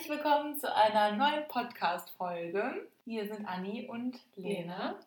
Herzlich 0.00 0.16
willkommen 0.16 0.56
zu 0.56 0.74
einer 0.74 1.12
neuen 1.14 1.46
Podcast-Folge. 1.46 2.88
Hier 3.04 3.26
sind 3.26 3.44
Anni 3.44 3.86
und 3.86 4.18
Lena. 4.34 4.98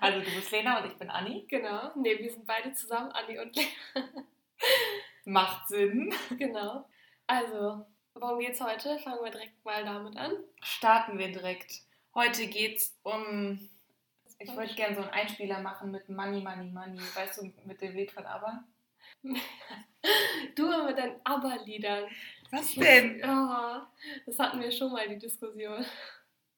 Also 0.00 0.20
du 0.20 0.32
bist 0.36 0.52
Lena 0.52 0.78
und 0.78 0.86
ich 0.86 0.96
bin 0.96 1.10
Anni. 1.10 1.44
Genau. 1.48 1.90
Ne, 1.96 2.16
wir 2.20 2.30
sind 2.30 2.46
beide 2.46 2.72
zusammen, 2.74 3.10
Anni 3.10 3.40
und 3.40 3.56
Lena. 3.56 4.24
Macht 5.24 5.66
Sinn. 5.66 6.14
Genau. 6.38 6.88
Also, 7.26 7.84
worum 8.14 8.38
geht's 8.38 8.60
heute? 8.60 9.00
Fangen 9.00 9.24
wir 9.24 9.32
direkt 9.32 9.64
mal 9.64 9.84
damit 9.84 10.16
an. 10.16 10.30
Starten 10.62 11.18
wir 11.18 11.32
direkt. 11.32 11.82
Heute 12.14 12.46
geht's 12.46 12.96
um. 13.02 13.68
Ich 14.38 14.54
wollte 14.54 14.76
gerne 14.76 14.94
so 14.94 15.02
einen 15.02 15.10
Einspieler 15.10 15.58
machen 15.58 15.90
mit 15.90 16.08
Money, 16.08 16.40
Money, 16.40 16.70
Money. 16.70 17.00
Weißt 17.16 17.38
du, 17.38 17.52
mit 17.64 17.80
dem 17.80 17.96
Lied 17.96 18.12
von 18.12 18.24
ABBA? 18.24 18.62
Du 20.54 20.66
immer 20.66 20.84
mit 20.84 20.98
deinen 20.98 21.20
ABBA-Liedern. 21.24 22.04
Was 22.54 22.74
denn? 22.74 23.20
Oh, 23.24 23.82
das 24.26 24.38
hatten 24.38 24.60
wir 24.60 24.70
schon 24.70 24.92
mal, 24.92 25.08
die 25.08 25.18
Diskussion. 25.18 25.84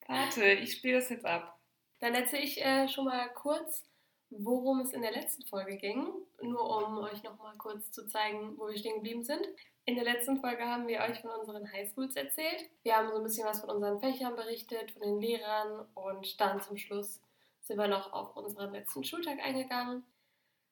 Warte, 0.06 0.44
ich 0.44 0.72
spiele 0.72 0.98
das 0.98 1.08
jetzt 1.08 1.24
ab. 1.24 1.58
Dann 2.00 2.14
erzähle 2.14 2.42
ich 2.42 2.62
äh, 2.62 2.86
schon 2.86 3.06
mal 3.06 3.28
kurz, 3.30 3.84
worum 4.30 4.80
es 4.80 4.92
in 4.92 5.00
der 5.00 5.12
letzten 5.12 5.44
Folge 5.46 5.76
ging. 5.76 6.08
Nur 6.42 6.86
um 6.86 6.98
euch 6.98 7.22
noch 7.22 7.38
mal 7.38 7.56
kurz 7.56 7.90
zu 7.90 8.06
zeigen, 8.06 8.58
wo 8.58 8.68
wir 8.68 8.76
stehen 8.76 8.96
geblieben 8.96 9.24
sind. 9.24 9.40
In 9.86 9.94
der 9.94 10.04
letzten 10.04 10.38
Folge 10.40 10.66
haben 10.66 10.86
wir 10.86 11.00
euch 11.00 11.20
von 11.20 11.30
unseren 11.30 11.72
Highschools 11.72 12.14
erzählt. 12.14 12.68
Wir 12.82 12.96
haben 12.96 13.08
so 13.08 13.16
ein 13.16 13.22
bisschen 13.22 13.46
was 13.46 13.60
von 13.60 13.70
unseren 13.70 14.00
Fächern 14.00 14.36
berichtet, 14.36 14.90
von 14.90 15.02
den 15.02 15.20
Lehrern 15.20 15.86
und 15.94 16.40
dann 16.40 16.60
zum 16.60 16.76
Schluss 16.76 17.20
sind 17.62 17.78
wir 17.78 17.88
noch 17.88 18.12
auf 18.12 18.36
unseren 18.36 18.72
letzten 18.72 19.02
Schultag 19.02 19.38
eingegangen. 19.38 20.04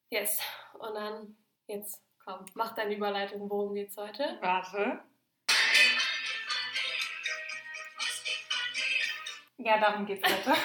Yes, 0.09 0.39
und 0.73 0.93
dann 0.93 1.35
jetzt 1.67 2.03
komm, 2.23 2.45
mach 2.53 2.75
deine 2.75 2.95
Überleitung, 2.95 3.49
worum 3.49 3.73
geht's 3.73 3.97
heute? 3.97 4.37
Warte. 4.41 5.01
Ja, 9.65 9.79
darum 9.79 10.05
geht's 10.05 10.23
heute. 10.23 10.53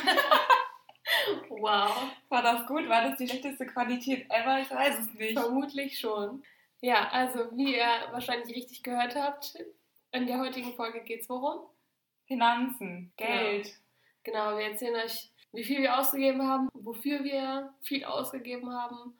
Wow, 1.48 2.12
War 2.28 2.42
das 2.42 2.66
gut? 2.66 2.88
War 2.88 3.02
das 3.02 3.18
die 3.18 3.26
schlechteste 3.26 3.66
Qualität 3.66 4.26
ever? 4.30 4.60
Ich 4.60 4.70
weiß 4.70 5.00
es 5.00 5.14
nicht. 5.14 5.38
vermutlich 5.38 5.98
schon. 5.98 6.42
Ja, 6.80 7.08
also 7.10 7.50
wie 7.56 7.76
ihr 7.76 7.86
wahrscheinlich 8.12 8.54
richtig 8.54 8.82
gehört 8.82 9.16
habt, 9.16 9.56
in 10.12 10.26
der 10.26 10.38
heutigen 10.38 10.72
Folge 10.74 11.00
geht's 11.00 11.28
worum? 11.28 11.62
Finanzen, 12.26 13.12
Geld. 13.16 13.70
Genau, 14.22 14.56
wir 14.56 14.66
erzählen 14.66 14.94
euch, 15.04 15.30
wie 15.52 15.64
viel 15.64 15.82
wir 15.82 15.98
ausgegeben 15.98 16.46
haben, 16.46 16.68
wofür 16.72 17.24
wir 17.24 17.74
viel 17.82 18.04
ausgegeben 18.04 18.72
haben 18.72 19.18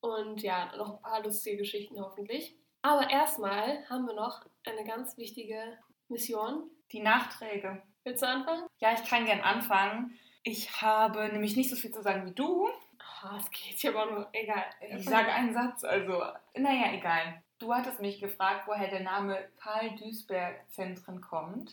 und 0.00 0.42
ja, 0.42 0.76
noch 0.76 0.96
ein 0.96 1.02
paar 1.02 1.22
lustige 1.22 1.56
Geschichten 1.58 2.00
hoffentlich. 2.00 2.54
Aber 2.82 3.08
erstmal 3.08 3.88
haben 3.88 4.06
wir 4.06 4.14
noch 4.14 4.44
eine 4.66 4.84
ganz 4.86 5.16
wichtige 5.16 5.78
Mission. 6.08 6.70
Die 6.92 7.00
Nachträge. 7.00 7.82
Willst 8.04 8.22
du 8.22 8.28
anfangen? 8.28 8.66
Ja, 8.78 8.92
ich 8.92 9.08
kann 9.08 9.24
gern 9.24 9.40
anfangen. 9.40 10.18
Ich 10.42 10.82
habe 10.82 11.28
nämlich 11.28 11.56
nicht 11.56 11.70
so 11.70 11.76
viel 11.76 11.90
zu 11.90 12.02
sagen 12.02 12.26
wie 12.26 12.34
du. 12.34 12.68
Oh, 12.68 13.36
es 13.38 13.50
geht 13.50 13.78
hier 13.78 13.96
aber 13.96 14.10
nur. 14.10 14.28
Egal. 14.32 14.64
Ich 14.90 15.06
sage 15.06 15.32
einen 15.32 15.54
Satz, 15.54 15.84
also, 15.84 16.22
naja, 16.54 16.92
egal. 16.92 17.42
Du 17.58 17.72
hattest 17.72 18.00
mich 18.00 18.20
gefragt, 18.20 18.66
woher 18.66 18.88
der 18.88 19.00
Name 19.00 19.38
Karl 19.56 19.96
Duisberg 19.96 20.70
Zentren 20.70 21.22
kommt. 21.22 21.72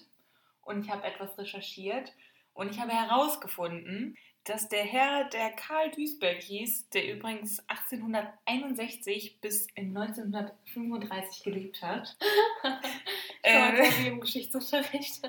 Und 0.62 0.86
ich 0.86 0.92
habe 0.92 1.04
etwas 1.04 1.38
recherchiert 1.38 2.14
und 2.54 2.72
ich 2.72 2.80
habe 2.80 2.92
herausgefunden, 2.92 4.16
dass 4.46 4.70
der 4.70 4.84
Herr, 4.84 5.26
der 5.26 5.52
Karl 5.52 5.92
Duisberg 5.92 6.42
hieß, 6.42 6.90
der 6.90 7.14
übrigens 7.14 7.60
1861 7.68 9.42
bis 9.42 9.68
1935 9.76 11.44
gelebt 11.44 11.82
hat, 11.82 12.16
Äh, 13.44 13.82
äh, 13.82 14.08
im 14.08 14.22
Geschichtsunterricht. 14.22 15.22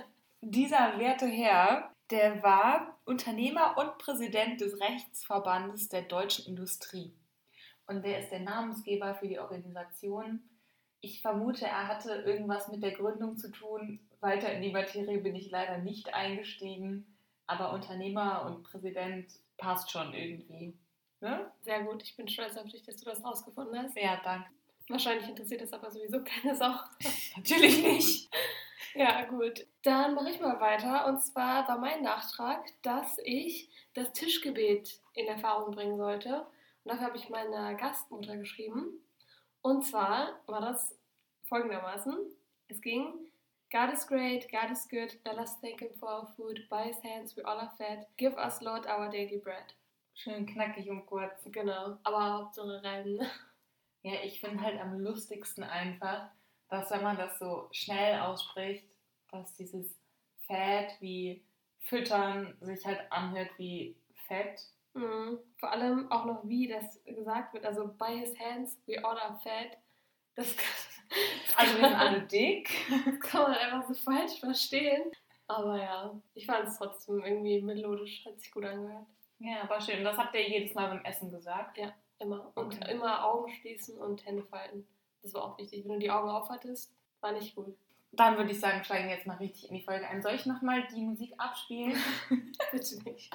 Dieser 0.42 0.98
werte 0.98 1.26
Herr, 1.26 1.94
der 2.10 2.42
war 2.42 2.98
Unternehmer 3.04 3.78
und 3.78 3.96
Präsident 3.98 4.60
des 4.60 4.78
Rechtsverbandes 4.80 5.88
der 5.88 6.02
deutschen 6.02 6.46
Industrie. 6.46 7.14
Und 7.86 8.04
der 8.04 8.20
ist 8.20 8.30
der 8.30 8.40
Namensgeber 8.40 9.14
für 9.14 9.28
die 9.28 9.38
Organisation. 9.38 10.42
Ich 11.00 11.22
vermute, 11.22 11.64
er 11.64 11.88
hatte 11.88 12.12
irgendwas 12.26 12.68
mit 12.68 12.82
der 12.82 12.92
Gründung 12.92 13.38
zu 13.38 13.50
tun. 13.50 14.00
Weiter 14.20 14.52
in 14.52 14.62
die 14.62 14.72
Materie 14.72 15.18
bin 15.18 15.34
ich 15.34 15.50
leider 15.50 15.78
nicht 15.78 16.12
eingestiegen. 16.12 17.06
Aber 17.46 17.72
Unternehmer 17.72 18.44
und 18.46 18.62
Präsident 18.64 19.32
passt 19.58 19.90
schon 19.90 20.12
irgendwie. 20.12 20.74
Ne? 21.20 21.50
Sehr 21.62 21.84
gut, 21.84 22.02
ich 22.02 22.16
bin 22.16 22.28
stolz 22.28 22.56
auf 22.56 22.68
dich, 22.68 22.82
dass 22.82 22.96
du 22.96 23.04
das 23.04 23.24
rausgefunden 23.24 23.78
hast. 23.78 23.96
Ja, 23.96 24.20
danke. 24.22 24.48
Wahrscheinlich 24.88 25.28
interessiert 25.28 25.62
das 25.62 25.72
aber 25.72 25.90
sowieso 25.90 26.22
keine 26.24 26.56
Sau. 26.56 26.72
Natürlich 27.36 27.82
nicht. 27.82 28.30
Ja, 28.94 29.24
gut. 29.24 29.66
Dann 29.82 30.14
mache 30.14 30.30
ich 30.30 30.40
mal 30.40 30.60
weiter. 30.60 31.06
Und 31.06 31.20
zwar 31.20 31.66
war 31.68 31.78
mein 31.78 32.02
Nachtrag, 32.02 32.64
dass 32.82 33.18
ich 33.24 33.70
das 33.94 34.12
Tischgebet 34.12 35.00
in 35.14 35.26
Erfahrung 35.26 35.74
bringen 35.74 35.96
sollte. 35.96 36.46
Und 36.84 36.92
dafür 36.92 37.06
habe 37.06 37.16
ich 37.16 37.28
meiner 37.28 37.74
Gastmutter 37.74 38.36
geschrieben. 38.36 39.00
Und 39.62 39.84
zwar 39.84 40.40
war 40.46 40.60
das 40.60 40.98
folgendermaßen. 41.44 42.16
Es 42.68 42.80
ging, 42.80 43.14
God 43.70 43.92
is 43.92 44.06
great, 44.06 44.50
God 44.50 44.70
is 44.70 44.88
good, 44.88 45.18
let 45.24 45.38
us 45.38 45.58
thank 45.60 45.80
him 45.80 45.94
for 45.98 46.08
our 46.08 46.26
food, 46.36 46.66
by 46.68 46.84
his 46.84 47.02
hands 47.02 47.36
we 47.36 47.44
all 47.44 47.58
are 47.58 47.72
fed, 47.76 48.06
give 48.16 48.36
us 48.36 48.60
Lord 48.60 48.86
our 48.86 49.08
daily 49.10 49.38
bread. 49.38 49.74
Schön 50.14 50.46
knackig 50.46 50.90
und 50.90 51.06
kurz. 51.06 51.42
Genau, 51.46 51.98
aber 52.02 52.32
Hauptsache 52.32 52.82
reimen. 52.82 53.20
Ja, 54.02 54.14
ich 54.24 54.40
finde 54.40 54.62
halt 54.62 54.80
am 54.80 54.98
lustigsten 54.98 55.62
einfach, 55.62 56.28
dass 56.72 56.90
wenn 56.90 57.02
man 57.02 57.16
das 57.16 57.38
so 57.38 57.68
schnell 57.70 58.18
ausspricht, 58.20 58.84
dass 59.30 59.54
dieses 59.54 59.94
Fett 60.46 60.96
wie 61.00 61.44
füttern 61.80 62.56
sich 62.60 62.84
halt 62.86 63.00
anhört 63.10 63.50
wie 63.58 63.96
Fett. 64.26 64.60
Mhm. 64.94 65.38
Vor 65.58 65.70
allem 65.70 66.10
auch 66.12 66.24
noch, 66.24 66.40
wie 66.48 66.68
das 66.68 67.02
gesagt 67.04 67.54
wird. 67.54 67.64
Also, 67.64 67.88
by 67.88 68.18
his 68.18 68.38
hands 68.38 68.78
we 68.86 69.02
are 69.04 69.38
fed. 69.42 69.76
Das 70.34 70.56
kann, 70.56 70.66
Also 71.56 71.78
wir 71.78 71.88
sind 71.88 71.98
alle 71.98 72.20
dick. 72.26 72.70
das 73.04 73.20
kann 73.20 73.42
man 73.42 73.54
einfach 73.54 73.88
so 73.88 73.94
falsch 73.94 74.40
verstehen. 74.40 75.10
Aber 75.48 75.76
ja, 75.76 76.18
ich 76.34 76.46
fand 76.46 76.68
es 76.68 76.78
trotzdem 76.78 77.22
irgendwie 77.22 77.60
melodisch, 77.60 78.24
hat 78.24 78.40
sich 78.40 78.50
gut 78.50 78.64
angehört. 78.64 79.06
Ja, 79.40 79.62
aber 79.62 79.80
schön. 79.80 80.04
Das 80.04 80.16
habt 80.16 80.34
ihr 80.34 80.48
jedes 80.48 80.74
Mal 80.74 80.88
beim 80.88 81.04
Essen 81.04 81.30
gesagt. 81.30 81.78
Immer. 82.18 82.52
Und 82.54 82.76
Okay. 82.80 82.92
immer 82.92 83.24
Augen 83.24 83.52
schließen 83.52 83.98
und 83.98 84.24
Hände 84.24 84.44
falten. 84.44 84.86
Das 85.22 85.34
war 85.34 85.44
auch 85.44 85.58
wichtig. 85.58 85.84
Wenn 85.84 85.94
du 85.94 85.98
die 86.00 86.10
Augen 86.10 86.28
aufhattest, 86.28 86.92
war 87.20 87.32
nicht 87.32 87.54
gut. 87.54 87.76
Dann 88.12 88.36
würde 88.36 88.50
ich 88.50 88.60
sagen, 88.60 88.84
steigen 88.84 89.08
wir 89.08 89.14
jetzt 89.14 89.26
mal 89.26 89.38
richtig 89.38 89.68
in 89.70 89.76
die 89.76 89.82
Folge 89.82 90.06
ein. 90.06 90.20
Soll 90.20 90.34
ich 90.34 90.44
nochmal 90.44 90.86
die 90.94 91.00
Musik 91.00 91.32
abspielen? 91.38 91.96
Bitte 92.72 93.02
nicht. 93.04 93.30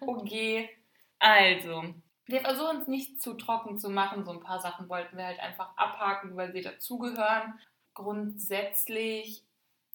Okay. 0.00 0.70
Also, 1.18 1.94
wir 2.26 2.40
versuchen 2.40 2.80
es 2.80 2.88
nicht 2.88 3.20
zu 3.20 3.34
trocken 3.34 3.78
zu 3.78 3.90
machen. 3.90 4.24
So 4.24 4.30
ein 4.30 4.40
paar 4.40 4.60
Sachen 4.60 4.88
wollten 4.88 5.16
wir 5.16 5.26
halt 5.26 5.40
einfach 5.40 5.76
abhaken, 5.76 6.36
weil 6.36 6.52
sie 6.52 6.62
dazugehören. 6.62 7.58
Grundsätzlich 7.94 9.42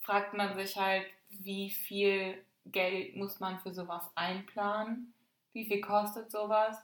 fragt 0.01 0.33
man 0.33 0.55
sich 0.55 0.77
halt, 0.77 1.05
wie 1.29 1.71
viel 1.71 2.43
Geld 2.65 3.15
muss 3.15 3.39
man 3.39 3.59
für 3.59 3.73
sowas 3.73 4.03
einplanen? 4.15 5.13
Wie 5.53 5.65
viel 5.65 5.81
kostet 5.81 6.31
sowas? 6.31 6.77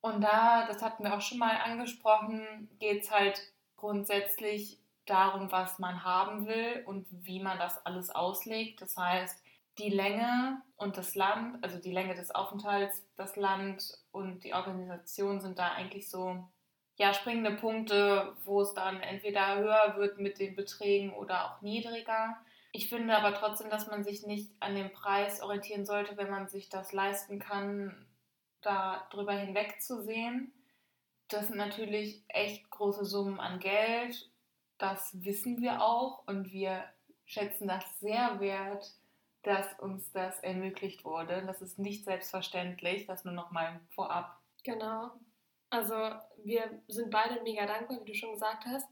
Und 0.00 0.20
da, 0.20 0.66
das 0.66 0.82
hatten 0.82 1.04
wir 1.04 1.14
auch 1.14 1.20
schon 1.20 1.38
mal 1.38 1.56
angesprochen, 1.56 2.68
geht 2.78 3.02
es 3.02 3.10
halt 3.10 3.40
grundsätzlich 3.76 4.78
darum, 5.06 5.50
was 5.52 5.78
man 5.78 6.04
haben 6.04 6.46
will 6.46 6.82
und 6.86 7.06
wie 7.10 7.40
man 7.40 7.58
das 7.58 7.84
alles 7.86 8.10
auslegt. 8.10 8.80
Das 8.82 8.96
heißt, 8.96 9.42
die 9.78 9.90
Länge 9.90 10.62
und 10.76 10.96
das 10.96 11.14
Land, 11.14 11.62
also 11.62 11.78
die 11.78 11.92
Länge 11.92 12.14
des 12.14 12.34
Aufenthalts, 12.34 13.06
das 13.16 13.36
Land 13.36 13.98
und 14.10 14.44
die 14.44 14.54
Organisation 14.54 15.40
sind 15.40 15.58
da 15.58 15.72
eigentlich 15.72 16.08
so 16.08 16.44
ja, 16.98 17.12
springende 17.12 17.52
Punkte, 17.52 18.34
wo 18.44 18.62
es 18.62 18.72
dann 18.72 19.00
entweder 19.00 19.58
höher 19.58 19.96
wird 19.96 20.18
mit 20.18 20.38
den 20.38 20.56
Beträgen 20.56 21.12
oder 21.12 21.44
auch 21.44 21.62
niedriger. 21.62 22.36
Ich 22.72 22.88
finde 22.88 23.16
aber 23.16 23.34
trotzdem, 23.34 23.70
dass 23.70 23.86
man 23.86 24.02
sich 24.02 24.26
nicht 24.26 24.50
an 24.60 24.74
dem 24.74 24.90
Preis 24.92 25.42
orientieren 25.42 25.84
sollte, 25.84 26.16
wenn 26.16 26.30
man 26.30 26.48
sich 26.48 26.68
das 26.68 26.92
leisten 26.92 27.38
kann, 27.38 28.06
da 28.62 29.06
drüber 29.10 29.32
hinwegzusehen. 29.32 30.52
Das 31.28 31.48
sind 31.48 31.56
natürlich 31.56 32.22
echt 32.28 32.70
große 32.70 33.04
Summen 33.04 33.40
an 33.40 33.58
Geld. 33.58 34.30
Das 34.78 35.10
wissen 35.24 35.60
wir 35.60 35.82
auch 35.82 36.26
und 36.26 36.52
wir 36.52 36.84
schätzen 37.24 37.68
das 37.68 37.84
sehr 38.00 38.38
wert, 38.40 38.94
dass 39.42 39.78
uns 39.78 40.10
das 40.12 40.40
ermöglicht 40.40 41.04
wurde. 41.04 41.44
Das 41.46 41.62
ist 41.62 41.78
nicht 41.78 42.04
selbstverständlich, 42.04 43.06
das 43.06 43.24
nur 43.24 43.34
noch 43.34 43.50
mal 43.50 43.80
vorab. 43.94 44.40
Genau. 44.64 45.12
Also 45.70 45.94
wir 46.44 46.82
sind 46.88 47.10
beide 47.10 47.42
mega 47.42 47.66
dankbar, 47.66 48.00
wie 48.00 48.12
du 48.12 48.14
schon 48.14 48.32
gesagt 48.32 48.66
hast. 48.66 48.88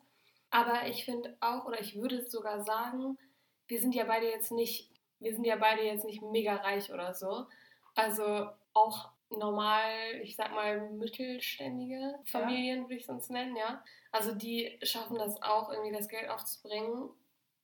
Aber 0.50 0.86
ich 0.86 1.04
finde 1.04 1.36
auch, 1.40 1.64
oder 1.64 1.80
ich 1.80 1.96
würde 1.96 2.28
sogar 2.28 2.62
sagen, 2.62 3.18
wir 3.66 3.80
sind 3.80 3.94
ja 3.94 4.04
beide 4.04 4.28
jetzt 4.28 4.52
nicht, 4.52 4.92
wir 5.18 5.34
sind 5.34 5.44
ja 5.44 5.56
beide 5.56 5.82
jetzt 5.82 6.04
nicht 6.04 6.22
mega 6.22 6.56
reich 6.56 6.92
oder 6.92 7.14
so. 7.14 7.46
Also 7.94 8.50
auch 8.72 9.10
normal, 9.30 10.20
ich 10.22 10.36
sag 10.36 10.52
mal, 10.52 10.90
mittelständige 10.90 12.18
Familien 12.26 12.84
würde 12.84 12.96
ich 12.96 13.06
sonst 13.06 13.30
nennen, 13.30 13.56
ja. 13.56 13.82
Also 14.12 14.34
die 14.34 14.78
schaffen 14.82 15.18
das 15.18 15.40
auch, 15.42 15.70
irgendwie 15.70 15.92
das 15.92 16.08
Geld 16.08 16.28
aufzubringen. 16.28 17.10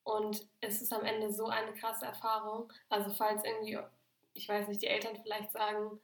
Und 0.03 0.49
es 0.61 0.83
ist 0.83 0.93
am 0.93 1.05
Ende 1.05 1.33
so 1.33 1.47
eine 1.47 1.73
krasse 1.75 2.07
Erfahrung. 2.07 2.73
Also 2.89 3.11
falls 3.11 3.45
irgendwie, 3.45 3.79
ich 4.35 4.49
weiß 4.49 4.69
nicht, 4.69 4.83
die 4.83 4.87
Eltern 4.87 5.21
vielleicht 5.23 5.53
sagen, 5.53 6.01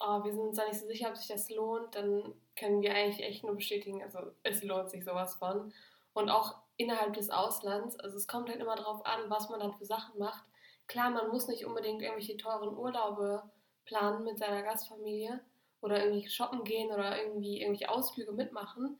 oh, 0.00 0.24
wir 0.24 0.32
sind 0.32 0.42
uns 0.42 0.56
da 0.56 0.66
nicht 0.66 0.80
so 0.80 0.86
sicher, 0.86 1.08
ob 1.08 1.16
sich 1.16 1.28
das 1.28 1.50
lohnt, 1.50 1.94
dann 1.94 2.34
können 2.56 2.82
wir 2.82 2.94
eigentlich 2.94 3.24
echt 3.24 3.44
nur 3.44 3.56
bestätigen, 3.56 4.02
also 4.02 4.18
es 4.42 4.62
lohnt 4.62 4.90
sich 4.90 5.04
sowas 5.04 5.34
von. 5.36 5.72
Und 6.12 6.30
auch 6.30 6.56
innerhalb 6.76 7.14
des 7.14 7.30
Auslands, 7.30 7.98
also 7.98 8.16
es 8.16 8.26
kommt 8.26 8.48
halt 8.48 8.60
immer 8.60 8.76
darauf 8.76 9.04
an, 9.04 9.28
was 9.28 9.48
man 9.48 9.60
dann 9.60 9.74
für 9.74 9.84
Sachen 9.84 10.18
macht. 10.18 10.44
Klar, 10.86 11.10
man 11.10 11.28
muss 11.28 11.48
nicht 11.48 11.66
unbedingt 11.66 12.02
irgendwelche 12.02 12.36
teuren 12.36 12.76
Urlaube 12.76 13.42
planen 13.88 14.24
mit 14.24 14.38
seiner 14.38 14.62
Gastfamilie 14.62 15.40
oder 15.80 16.04
irgendwie 16.04 16.28
shoppen 16.28 16.64
gehen 16.64 16.90
oder 16.92 17.20
irgendwie 17.20 17.60
irgendwelche 17.60 17.90
Ausflüge 17.90 18.32
mitmachen. 18.32 18.98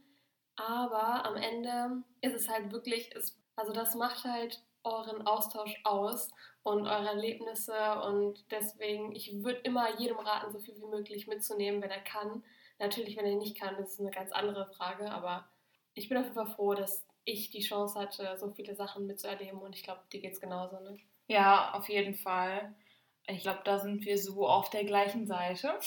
Aber 0.56 1.24
am 1.24 1.36
Ende 1.36 2.02
ist 2.20 2.34
es 2.34 2.48
halt 2.48 2.72
wirklich, 2.72 3.14
also 3.56 3.72
das 3.72 3.94
macht 3.94 4.24
halt 4.24 4.62
euren 4.84 5.26
Austausch 5.26 5.80
aus 5.84 6.30
und 6.62 6.86
eure 6.86 7.08
Erlebnisse 7.08 8.00
und 8.02 8.44
deswegen, 8.50 9.14
ich 9.14 9.42
würde 9.44 9.60
immer 9.60 9.98
jedem 10.00 10.18
raten, 10.18 10.52
so 10.52 10.58
viel 10.58 10.76
wie 10.76 10.86
möglich 10.86 11.26
mitzunehmen, 11.26 11.82
wenn 11.82 11.90
er 11.90 12.00
kann. 12.00 12.42
Natürlich, 12.78 13.16
wenn 13.16 13.26
er 13.26 13.36
nicht 13.36 13.58
kann, 13.58 13.76
das 13.76 13.92
ist 13.94 14.00
eine 14.00 14.10
ganz 14.10 14.32
andere 14.32 14.66
Frage, 14.66 15.10
aber 15.10 15.48
ich 15.94 16.08
bin 16.08 16.16
auf 16.18 16.24
jeden 16.24 16.34
Fall 16.36 16.46
froh, 16.54 16.74
dass 16.74 17.06
ich 17.24 17.50
die 17.50 17.60
Chance 17.60 17.98
hatte, 17.98 18.36
so 18.38 18.50
viele 18.50 18.74
Sachen 18.74 19.06
mitzuerleben 19.06 19.60
und 19.60 19.76
ich 19.76 19.82
glaube, 19.82 20.02
dir 20.12 20.20
geht 20.20 20.32
es 20.32 20.40
genauso, 20.40 20.80
ne? 20.80 20.96
Ja, 21.28 21.72
auf 21.74 21.88
jeden 21.88 22.14
Fall. 22.14 22.74
Ich 23.28 23.42
glaube, 23.42 23.60
da 23.64 23.78
sind 23.78 24.04
wir 24.04 24.18
so 24.18 24.46
auf 24.46 24.70
der 24.70 24.84
gleichen 24.84 25.26
Seite. 25.26 25.78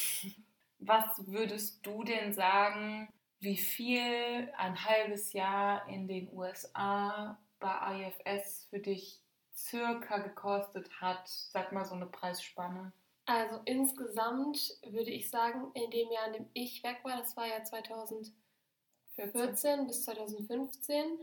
Was 0.80 1.28
würdest 1.28 1.86
du 1.86 2.04
denn 2.04 2.34
sagen, 2.34 3.10
wie 3.40 3.58
viel 3.58 4.52
ein 4.58 4.86
halbes 4.86 5.34
Jahr 5.34 5.88
in 5.88 6.08
den 6.08 6.32
USA 6.34 7.38
bei 7.60 8.14
IFS 8.26 8.68
für 8.70 8.80
dich 8.80 9.20
circa 9.56 10.20
gekostet 10.20 10.90
hat? 11.02 11.28
Sag 11.28 11.72
mal 11.72 11.86
so 11.86 11.96
eine 11.96 12.06
Preisspanne. 12.06 12.94
Also 13.26 13.60
insgesamt 13.66 14.78
würde 14.84 15.12
ich 15.12 15.30
sagen, 15.30 15.72
in 15.74 15.90
dem 15.92 16.12
Jahr, 16.12 16.28
in 16.28 16.34
dem 16.34 16.50
ich 16.54 16.84
weg 16.84 17.00
war, 17.04 17.18
das 17.18 17.36
war 17.38 17.48
ja 17.48 17.64
2014 17.64 18.36
14. 19.16 19.88
bis 19.88 20.04
2015, 20.04 21.20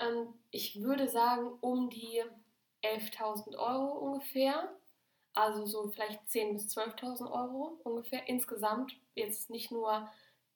ähm, 0.00 0.34
ich 0.50 0.80
würde 0.82 1.08
sagen 1.08 1.52
um 1.60 1.90
die 1.90 2.22
11.000 2.82 3.56
Euro 3.56 3.98
ungefähr. 3.98 4.72
Also 5.38 5.66
so 5.66 5.88
vielleicht 5.88 6.20
10.000 6.26 6.52
bis 6.52 6.76
12.000 6.76 7.30
Euro 7.30 7.78
ungefähr 7.84 8.28
insgesamt. 8.28 8.96
Jetzt 9.14 9.50
nicht 9.50 9.70
nur 9.70 10.10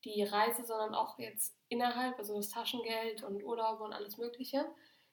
die 0.05 0.25
Reise, 0.25 0.64
sondern 0.64 0.93
auch 0.96 1.20
jetzt 1.20 1.55
innerhalb, 1.69 2.19
also 2.19 2.34
das 2.34 2.49
Taschengeld 2.49 3.23
und 3.23 3.44
Urlaube 3.44 3.84
und 3.84 3.93
alles 3.93 4.19
Mögliche. 4.19 4.64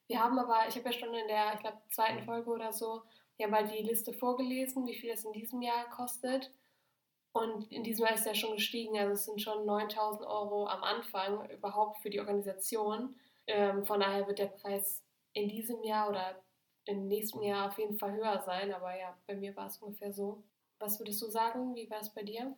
Wir 0.07 0.24
haben 0.24 0.39
aber, 0.39 0.68
ich 0.68 0.75
habe 0.75 0.89
ja 0.89 0.92
schon 0.92 1.13
in 1.13 1.27
der, 1.27 1.54
ich 1.54 1.60
glaube, 1.60 1.77
zweiten 1.92 2.24
Folge 2.24 2.50
oder 2.50 2.74
so, 2.74 3.04
ja 3.38 3.48
mal 3.48 3.68
die 3.68 3.83
Liste 3.83 4.12
vorgelesen, 4.12 4.88
wie 4.88 4.95
viel 4.95 5.12
das 5.12 5.24
in 5.24 5.33
diesem 5.33 5.62
Jahr 5.62 5.88
kostet. 5.92 6.50
Und 7.31 7.71
in 7.71 7.83
diesem 7.83 8.06
Jahr 8.07 8.16
ist 8.16 8.25
ja 8.25 8.33
schon 8.33 8.56
gestiegen, 8.56 8.98
also 8.98 9.13
es 9.13 9.25
sind 9.25 9.39
schon 9.39 9.68
9000 9.68 10.27
Euro 10.27 10.66
am 10.66 10.83
Anfang 10.83 11.48
überhaupt 11.51 12.00
für 12.00 12.10
die 12.10 12.19
Organisation. 12.19 13.16
Ähm, 13.45 13.86
von 13.86 14.00
daher 14.00 14.25
wird 14.25 14.39
der 14.39 14.48
Preis 14.48 15.04
in 15.33 15.48
diesem 15.48 15.83
Jahr 15.83 16.10
oder 16.10 16.42
im 16.90 17.08
nächsten 17.08 17.42
Jahr 17.44 17.68
auf 17.68 17.78
jeden 17.78 17.98
Fall 17.98 18.14
höher 18.14 18.42
sein, 18.42 18.74
aber 18.74 18.98
ja, 18.98 19.16
bei 19.28 19.36
mir 19.36 19.56
war 19.56 19.68
es 19.68 19.78
ungefähr 19.78 20.12
so. 20.12 20.44
Was 20.80 21.00
würdest 21.00 21.22
du 21.22 21.28
sagen? 21.28 21.76
Wie 21.76 21.90
war 21.90 22.00
es 22.00 22.10
bei 22.10 22.24
dir? 22.24 22.56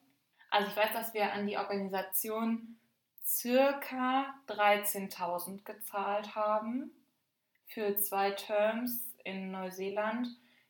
Also 0.50 0.69
ich 0.69 0.75
weiß, 0.75 0.94
dass 0.94 1.13
wir 1.13 1.31
an 1.33 1.48
die 1.48 1.57
Organisation 1.57 2.78
circa 3.25 4.33
13.000 4.48 5.63
gezahlt 5.63 6.36
haben 6.36 6.92
für 7.68 7.95
zwei 7.98 8.31
Terms 8.31 9.16
in 9.24 9.51
Neuseeland. 9.51 10.28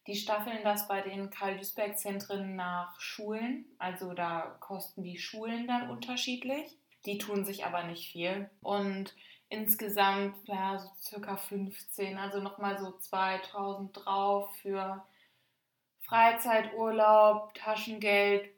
Die 0.07 0.15
staffeln 0.15 0.63
das 0.63 0.87
bei 0.87 1.01
den 1.01 1.29
Karl-Duisberg-Zentren 1.29 2.55
nach 2.55 2.99
Schulen. 2.99 3.65
Also 3.77 4.13
da 4.13 4.57
kosten 4.59 5.03
die 5.03 5.17
Schulen 5.17 5.67
dann 5.67 5.89
unterschiedlich. 5.89 6.77
Die 7.05 7.17
tun 7.17 7.45
sich 7.45 7.65
aber 7.65 7.83
nicht 7.83 8.11
viel. 8.11 8.49
Und 8.61 9.15
insgesamt 9.51 10.47
ja, 10.47 10.79
so 10.79 10.89
circa 10.97 11.35
15, 11.35 12.17
also 12.17 12.39
nochmal 12.39 12.79
so 12.79 12.97
2000 12.97 13.95
drauf 13.95 14.55
für 14.61 15.05
Freizeiturlaub, 15.99 17.53
Taschengeld, 17.53 18.49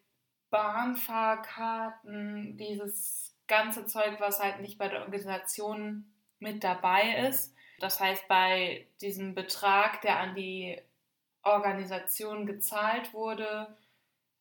Bahnfahrkarten, 0.52 2.58
dieses 2.58 3.36
ganze 3.48 3.88
Zeug, 3.88 4.20
was 4.20 4.40
halt 4.40 4.62
nicht 4.62 4.78
bei 4.78 4.88
der 4.88 5.02
Organisation 5.02 6.14
mit 6.40 6.64
dabei 6.64 7.28
ist. 7.28 7.56
Das 7.80 8.00
heißt, 8.00 8.28
bei 8.28 8.88
diesem 9.02 9.34
Betrag, 9.34 10.02
der 10.02 10.20
an 10.20 10.36
die 10.36 10.80
Organisation 11.42 12.46
gezahlt 12.46 13.14
wurde, 13.14 13.76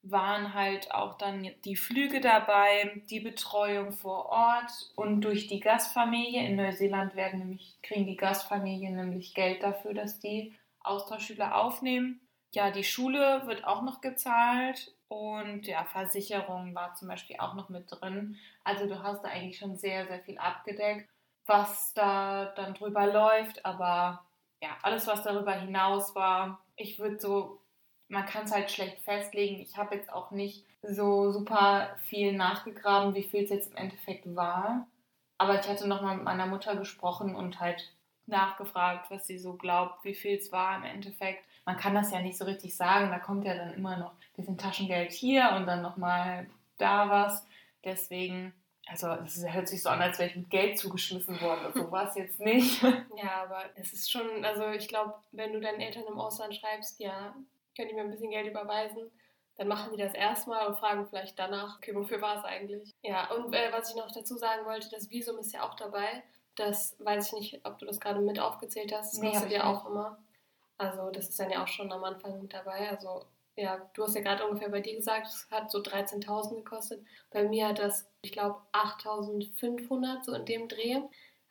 waren 0.03 0.53
halt 0.53 0.93
auch 0.93 1.17
dann 1.17 1.49
die 1.65 1.77
Flüge 1.77 2.21
dabei, 2.21 3.03
die 3.09 3.21
Betreuung 3.21 3.93
vor 3.93 4.27
Ort 4.27 4.91
und 4.97 5.21
durch 5.21 5.47
die 5.47 5.61
Gastfamilie. 5.61 6.45
In 6.45 6.57
Neuseeland 6.57 7.15
werden 7.15 7.39
nämlich, 7.39 7.79
kriegen 7.83 8.07
die 8.07 8.17
Gastfamilien 8.17 8.97
nämlich 8.97 9.35
Geld 9.35 9.63
dafür, 9.63 9.95
dass 9.95 10.19
die 10.19 10.55
Austauschschüler 10.81 11.57
aufnehmen. 11.57 12.21
Ja, 12.53 12.71
die 12.71 12.85
Schule 12.85 13.47
wird 13.47 13.65
auch 13.65 13.83
noch 13.83 14.01
gezahlt 14.01 14.93
und 15.09 15.67
ja, 15.67 15.85
Versicherung 15.85 16.75
war 16.75 16.95
zum 16.95 17.09
Beispiel 17.09 17.37
auch 17.39 17.55
noch 17.55 17.69
mit 17.69 17.87
drin. 17.89 18.37
Also 18.65 18.87
du 18.87 19.03
hast 19.03 19.23
da 19.23 19.29
eigentlich 19.29 19.59
schon 19.59 19.77
sehr, 19.77 20.07
sehr 20.07 20.21
viel 20.21 20.39
abgedeckt, 20.39 21.09
was 21.47 21.95
da 21.95 22.47
dann 22.57 22.75
drüber 22.75 23.07
läuft. 23.07 23.65
Aber 23.65 24.25
ja, 24.61 24.71
alles, 24.83 25.07
was 25.07 25.23
darüber 25.23 25.53
hinaus 25.53 26.15
war, 26.15 26.61
ich 26.77 26.99
würde 26.99 27.21
so 27.21 27.62
man 28.13 28.27
kann 28.27 28.45
es 28.45 28.53
halt 28.53 28.71
schlecht 28.71 29.01
festlegen. 29.01 29.61
Ich 29.61 29.77
habe 29.79 29.95
jetzt 29.95 30.13
auch 30.13 30.31
nicht 30.33 30.67
so 30.83 31.33
super 31.33 31.97
viel 32.05 32.33
nachgegraben, 32.33 33.15
wie 33.15 33.23
viel 33.23 33.45
es 33.45 33.51
jetzt 33.51 33.71
im 33.71 33.77
Endeffekt 33.77 34.37
war. 34.37 34.87
Aber 35.39 35.59
ich 35.59 35.67
hatte 35.67 35.89
nochmal 35.89 36.17
mit 36.17 36.25
meiner 36.25 36.47
Mutter 36.47 36.77
gesprochen 36.77 37.35
und 37.35 37.59
halt 37.59 37.91
nachgefragt, 38.27 39.11
was 39.11 39.27
sie 39.27 39.39
so 39.39 39.55
glaubt, 39.55 40.05
wie 40.05 40.15
viel 40.15 40.37
es 40.37 40.53
war 40.53 40.77
im 40.77 40.85
Endeffekt. 40.85 41.43
Man 41.65 41.79
kann 41.79 41.95
das 41.95 42.13
ja 42.13 42.21
nicht 42.21 42.37
so 42.37 42.45
richtig 42.45 42.77
sagen. 42.77 43.11
Da 43.11 43.19
kommt 43.19 43.47
ja 43.47 43.55
dann 43.55 43.73
immer 43.73 43.97
noch 43.97 44.13
ein 44.13 44.37
bisschen 44.37 44.59
Taschengeld 44.59 45.11
hier 45.13 45.55
und 45.57 45.67
dann 45.67 45.81
nochmal 45.81 46.47
da 46.77 47.09
was. 47.09 47.47
Deswegen, 47.83 48.53
also 48.87 49.09
es 49.09 49.43
hört 49.49 49.69
sich 49.69 49.83
so 49.83 49.89
an, 49.89 50.03
als 50.03 50.19
wäre 50.19 50.29
ich 50.29 50.37
mit 50.37 50.51
Geld 50.51 50.79
zugeschmissen 50.79 51.41
worden. 51.41 51.73
So 51.75 51.91
war 51.91 52.09
es 52.09 52.15
jetzt 52.17 52.41
nicht. 52.41 52.83
Ja, 53.17 53.45
aber 53.45 53.65
es 53.77 53.93
ist 53.93 54.11
schon, 54.11 54.45
also 54.45 54.69
ich 54.71 54.89
glaube, 54.89 55.15
wenn 55.31 55.53
du 55.53 55.61
deinen 55.61 55.81
Eltern 55.81 56.05
im 56.09 56.19
Ausland 56.19 56.57
schreibst, 56.57 56.99
ja, 56.99 57.35
könnt 57.77 57.91
ihr 57.91 57.95
mir 57.95 58.03
ein 58.03 58.11
bisschen 58.11 58.31
Geld 58.31 58.47
überweisen? 58.47 59.11
Dann 59.57 59.69
machen 59.69 59.93
die 59.93 60.03
das 60.03 60.15
erstmal 60.15 60.67
und 60.67 60.79
fragen 60.79 61.07
vielleicht 61.07 61.39
danach, 61.39 61.77
okay, 61.77 61.95
wofür 61.95 62.21
war 62.23 62.39
es 62.39 62.45
eigentlich? 62.45 62.91
Ja, 63.03 63.31
und 63.33 63.55
äh, 63.55 63.71
was 63.71 63.91
ich 63.91 63.97
noch 63.97 64.11
dazu 64.11 64.37
sagen 64.37 64.65
wollte, 64.65 64.89
das 64.91 65.11
Visum 65.11 65.39
ist 65.39 65.53
ja 65.53 65.63
auch 65.63 65.75
dabei. 65.75 66.23
Das 66.57 66.97
weiß 66.99 67.27
ich 67.27 67.33
nicht, 67.33 67.67
ob 67.67 67.79
du 67.79 67.87
das 67.87 68.01
gerade 68.01 68.21
mit 68.21 68.39
aufgezählt 68.39 68.93
hast. 68.93 69.13
Das 69.13 69.21
nee, 69.21 69.31
kostet 69.31 69.53
ja 69.53 69.65
auch 69.65 69.87
immer. 69.87 70.19
Also 70.79 71.11
das 71.11 71.29
ist 71.29 71.39
dann 71.39 71.51
ja 71.51 71.63
auch 71.63 71.69
schon 71.69 71.93
am 71.93 72.03
Anfang 72.05 72.41
mit 72.41 72.53
dabei. 72.53 72.91
Also 72.91 73.25
ja, 73.57 73.91
du 73.95 74.05
hast 74.05 74.15
ja 74.15 74.23
gerade 74.23 74.47
ungefähr 74.47 74.71
bei 74.71 74.81
dir 74.81 74.97
gesagt, 74.97 75.27
es 75.27 75.47
hat 75.51 75.71
so 75.71 75.79
13.000 75.79 76.57
gekostet. 76.57 77.05
Bei 77.31 77.45
mir 77.45 77.69
hat 77.69 77.79
das, 77.79 78.11
ich 78.23 78.33
glaube, 78.33 78.61
8.500 78.73 80.25
so 80.25 80.33
in 80.33 80.47
dem 80.47 80.69
Dreh 80.69 81.03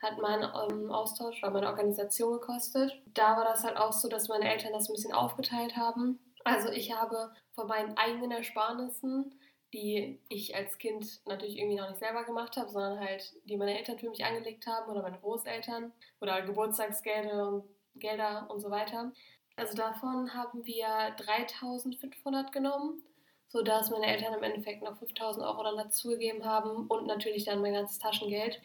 hat 0.02 0.18
mein 0.18 0.42
ähm, 0.42 0.92
Austausch 0.92 1.42
oder 1.44 1.52
meine 1.52 1.68
Organisation 1.68 2.34
gekostet. 2.34 3.02
Da 3.14 3.38
war 3.38 3.46
das 3.46 3.64
halt 3.64 3.78
auch 3.78 3.94
so, 3.94 4.10
dass 4.10 4.30
meine 4.30 4.52
Eltern 4.52 4.74
das 4.74 4.90
ein 4.90 4.94
bisschen 4.94 5.14
aufgeteilt 5.14 5.76
haben. 5.76 6.20
Also 6.44 6.70
ich 6.70 6.94
habe 6.94 7.32
von 7.54 7.68
meinen 7.68 7.96
eigenen 7.98 8.32
Ersparnissen, 8.32 9.36
die 9.74 10.20
ich 10.28 10.56
als 10.56 10.78
Kind 10.78 11.26
natürlich 11.26 11.58
irgendwie 11.58 11.78
noch 11.78 11.90
nicht 11.90 12.00
selber 12.00 12.26
gemacht 12.26 12.58
habe, 12.58 12.70
sondern 12.70 13.00
halt 13.00 13.34
die 13.46 13.58
meine 13.58 13.78
Eltern 13.78 14.00
für 14.00 14.10
mich 14.10 14.26
angelegt 14.26 14.68
haben 14.68 14.92
oder 14.92 15.02
meine 15.02 15.20
Großeltern 15.20 15.92
oder 16.20 16.42
Geburtstagsgelder 16.42 17.48
und 17.48 17.64
Gelder 17.96 18.48
und 18.50 18.60
so 18.60 18.70
weiter. 18.70 19.12
Also 19.56 19.76
davon 19.76 20.34
haben 20.34 20.66
wir 20.66 21.14
3500 21.18 22.52
genommen, 22.52 23.04
sodass 23.48 23.90
meine 23.92 24.08
Eltern 24.08 24.34
im 24.34 24.44
Endeffekt 24.44 24.82
noch 24.82 24.98
5000 24.98 25.46
Euro 25.46 25.64
dann 25.64 25.78
dazugegeben 25.78 26.46
haben 26.46 26.88
und 26.88 27.06
natürlich 27.06 27.46
dann 27.46 27.62
mein 27.62 27.74
ganzes 27.74 28.00
Taschengeld. 28.00 28.62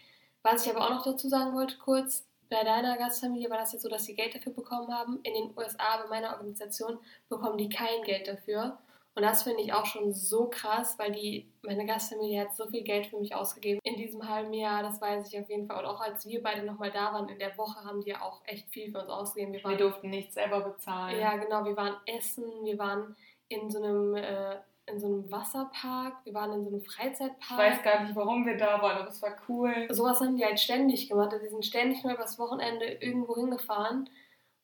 Was 0.47 0.65
ich 0.65 0.73
aber 0.73 0.87
auch 0.87 0.91
noch 0.91 1.05
dazu 1.05 1.29
sagen 1.29 1.55
wollte, 1.55 1.77
kurz, 1.77 2.25
bei 2.49 2.63
deiner 2.63 2.97
Gastfamilie 2.97 3.51
war 3.51 3.59
das 3.59 3.73
jetzt 3.73 3.83
so, 3.83 3.89
dass 3.89 4.05
sie 4.05 4.15
Geld 4.15 4.33
dafür 4.33 4.53
bekommen 4.53 4.95
haben. 4.95 5.19
In 5.25 5.35
den 5.35 5.59
USA, 5.59 6.01
bei 6.05 6.09
meiner 6.09 6.35
Organisation, 6.35 6.99
bekommen 7.29 7.59
die 7.59 7.69
kein 7.69 8.03
Geld 8.05 8.29
dafür. 8.29 8.79
Und 9.17 9.25
das 9.25 9.43
finde 9.43 9.63
ich 9.63 9.73
auch 9.73 9.87
schon 9.87 10.13
so 10.13 10.49
krass, 10.49 11.01
weil 11.01 11.11
die, 11.11 11.51
meine 11.63 11.85
Gastfamilie 11.85 12.43
hat 12.43 12.55
so 12.55 12.69
viel 12.69 12.85
Geld 12.85 13.07
für 13.07 13.19
mich 13.19 13.35
ausgegeben 13.35 13.81
in 13.83 13.97
diesem 13.97 14.29
halben 14.29 14.53
Jahr, 14.53 14.85
das 14.85 15.01
weiß 15.01 15.33
ich 15.33 15.41
auf 15.41 15.51
jeden 15.51 15.67
Fall. 15.67 15.85
Und 15.85 15.91
auch 15.91 16.01
als 16.01 16.29
wir 16.29 16.41
beide 16.41 16.63
nochmal 16.63 16.93
da 16.93 17.13
waren 17.13 17.29
in 17.29 17.41
der 17.41 17.59
Woche, 17.59 17.83
haben 17.83 18.03
die 18.03 18.11
ja 18.11 18.21
auch 18.21 18.43
echt 18.45 18.69
viel 18.71 18.93
für 18.93 19.01
uns 19.01 19.09
ausgegeben. 19.09 19.53
Wir, 19.53 19.65
waren, 19.65 19.73
wir 19.73 19.79
durften 19.79 20.11
nichts 20.11 20.35
selber 20.35 20.61
bezahlen. 20.61 21.19
Ja, 21.19 21.35
genau. 21.39 21.65
Wir 21.65 21.77
waren 21.77 21.97
essen, 22.07 22.45
wir 22.63 22.79
waren 22.79 23.17
in 23.49 23.69
so 23.69 23.83
einem 23.83 24.15
äh, 24.15 24.59
in 24.87 25.01
so 25.01 25.07
einem 25.07 25.31
Wasserpark, 25.31 26.25
wir 26.25 26.35
waren 26.35 26.53
in 26.53 26.63
so 26.63 26.71
einem 26.71 26.83
Freizeitpark. 26.83 27.51
Ich 27.51 27.59
weiß 27.59 27.83
gar 27.83 28.05
nicht, 28.05 28.15
warum 28.15 28.47
wir 28.47 28.57
da 28.57 28.81
waren, 28.81 28.99
aber 28.99 29.09
es 29.09 29.21
war 29.21 29.37
cool. 29.49 29.89
Sowas 29.91 30.21
haben 30.21 30.37
die 30.37 30.45
halt 30.45 30.61
ständig 30.61 31.09
gemacht. 31.09 31.33
Die 31.33 31.49
sind 31.49 31.65
ständig 31.65 32.05
mal 32.05 32.15
übers 32.15 32.39
Wochenende 32.39 32.87
irgendwo 32.87 33.35
hingefahren. 33.35 34.09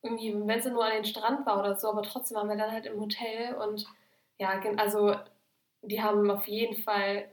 irgendwie, 0.03 0.35
wenn 0.35 0.59
es 0.59 0.67
nur 0.67 0.85
an 0.85 0.93
den 0.93 1.05
Strand 1.05 1.47
war 1.47 1.59
oder 1.59 1.77
so, 1.77 1.89
aber 1.89 2.03
trotzdem 2.03 2.37
waren 2.37 2.49
wir 2.49 2.57
dann 2.57 2.73
halt 2.73 2.87
im 2.87 3.01
Hotel 3.01 3.55
und 3.55 3.87
ja, 4.39 4.61
also 4.77 5.15
die 5.83 6.03
haben 6.03 6.31
auf 6.31 6.47
jeden 6.47 6.77
Fall 6.83 7.29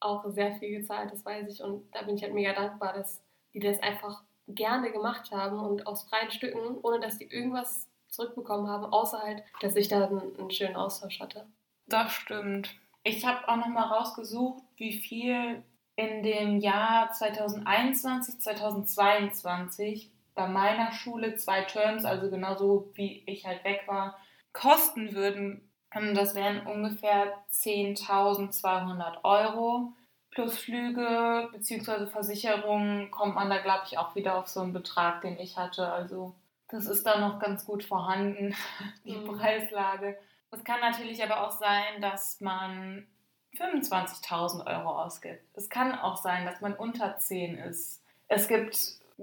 auch 0.00 0.24
sehr 0.28 0.52
viel 0.54 0.80
gezahlt, 0.80 1.12
das 1.12 1.24
weiß 1.24 1.48
ich. 1.48 1.62
Und 1.62 1.92
da 1.94 2.02
bin 2.02 2.16
ich 2.16 2.22
halt 2.22 2.34
mega 2.34 2.52
dankbar, 2.52 2.92
dass 2.92 3.22
die 3.54 3.60
das 3.60 3.80
einfach 3.80 4.22
gerne 4.48 4.90
gemacht 4.90 5.30
haben 5.30 5.58
und 5.58 5.86
aus 5.86 6.04
freien 6.04 6.30
Stücken, 6.30 6.78
ohne 6.82 7.00
dass 7.00 7.18
die 7.18 7.26
irgendwas 7.26 7.88
zurückbekommen 8.08 8.68
haben, 8.68 8.84
außer 8.84 9.20
halt, 9.20 9.42
dass 9.60 9.76
ich 9.76 9.88
da 9.88 10.06
einen, 10.06 10.36
einen 10.38 10.50
schönen 10.50 10.76
Austausch 10.76 11.20
hatte. 11.20 11.46
Das 11.86 12.12
stimmt. 12.12 12.74
Ich 13.04 13.26
habe 13.26 13.48
auch 13.48 13.56
nochmal 13.56 13.88
rausgesucht, 13.88 14.62
wie 14.76 14.92
viel 14.92 15.62
in 15.96 16.22
dem 16.22 16.58
Jahr 16.58 17.12
2021, 17.12 18.40
2022 18.40 20.10
bei 20.34 20.46
meiner 20.48 20.92
Schule 20.92 21.36
zwei 21.36 21.62
Terms, 21.62 22.04
also 22.04 22.30
genauso 22.30 22.90
wie 22.94 23.22
ich 23.26 23.46
halt 23.46 23.64
weg 23.64 23.82
war, 23.86 24.18
kosten 24.52 25.14
würden. 25.14 25.68
Das 26.14 26.34
wären 26.34 26.66
ungefähr 26.66 27.34
10.200 27.50 29.24
Euro. 29.24 29.92
Plus 30.30 30.56
Flüge 30.56 31.50
bzw. 31.52 32.06
Versicherungen 32.06 33.10
kommt 33.10 33.34
man 33.34 33.50
da, 33.50 33.58
glaube 33.58 33.82
ich, 33.86 33.98
auch 33.98 34.14
wieder 34.14 34.38
auf 34.38 34.48
so 34.48 34.60
einen 34.60 34.72
Betrag, 34.72 35.20
den 35.20 35.38
ich 35.38 35.58
hatte. 35.58 35.92
Also 35.92 36.34
das 36.68 36.86
ist 36.86 37.04
da 37.04 37.20
noch 37.20 37.38
ganz 37.38 37.66
gut 37.66 37.84
vorhanden, 37.84 38.54
die 39.04 39.16
mhm. 39.16 39.26
Preislage. 39.26 40.16
Es 40.52 40.64
kann 40.64 40.80
natürlich 40.80 41.22
aber 41.22 41.46
auch 41.46 41.50
sein, 41.50 42.00
dass 42.00 42.40
man 42.40 43.06
25.000 43.56 44.66
Euro 44.66 45.02
ausgibt. 45.02 45.42
Es 45.54 45.68
kann 45.68 45.98
auch 45.98 46.16
sein, 46.16 46.46
dass 46.46 46.60
man 46.60 46.74
unter 46.74 47.16
10 47.16 47.56
ist. 47.56 48.02
Es 48.28 48.48
gibt 48.48 48.76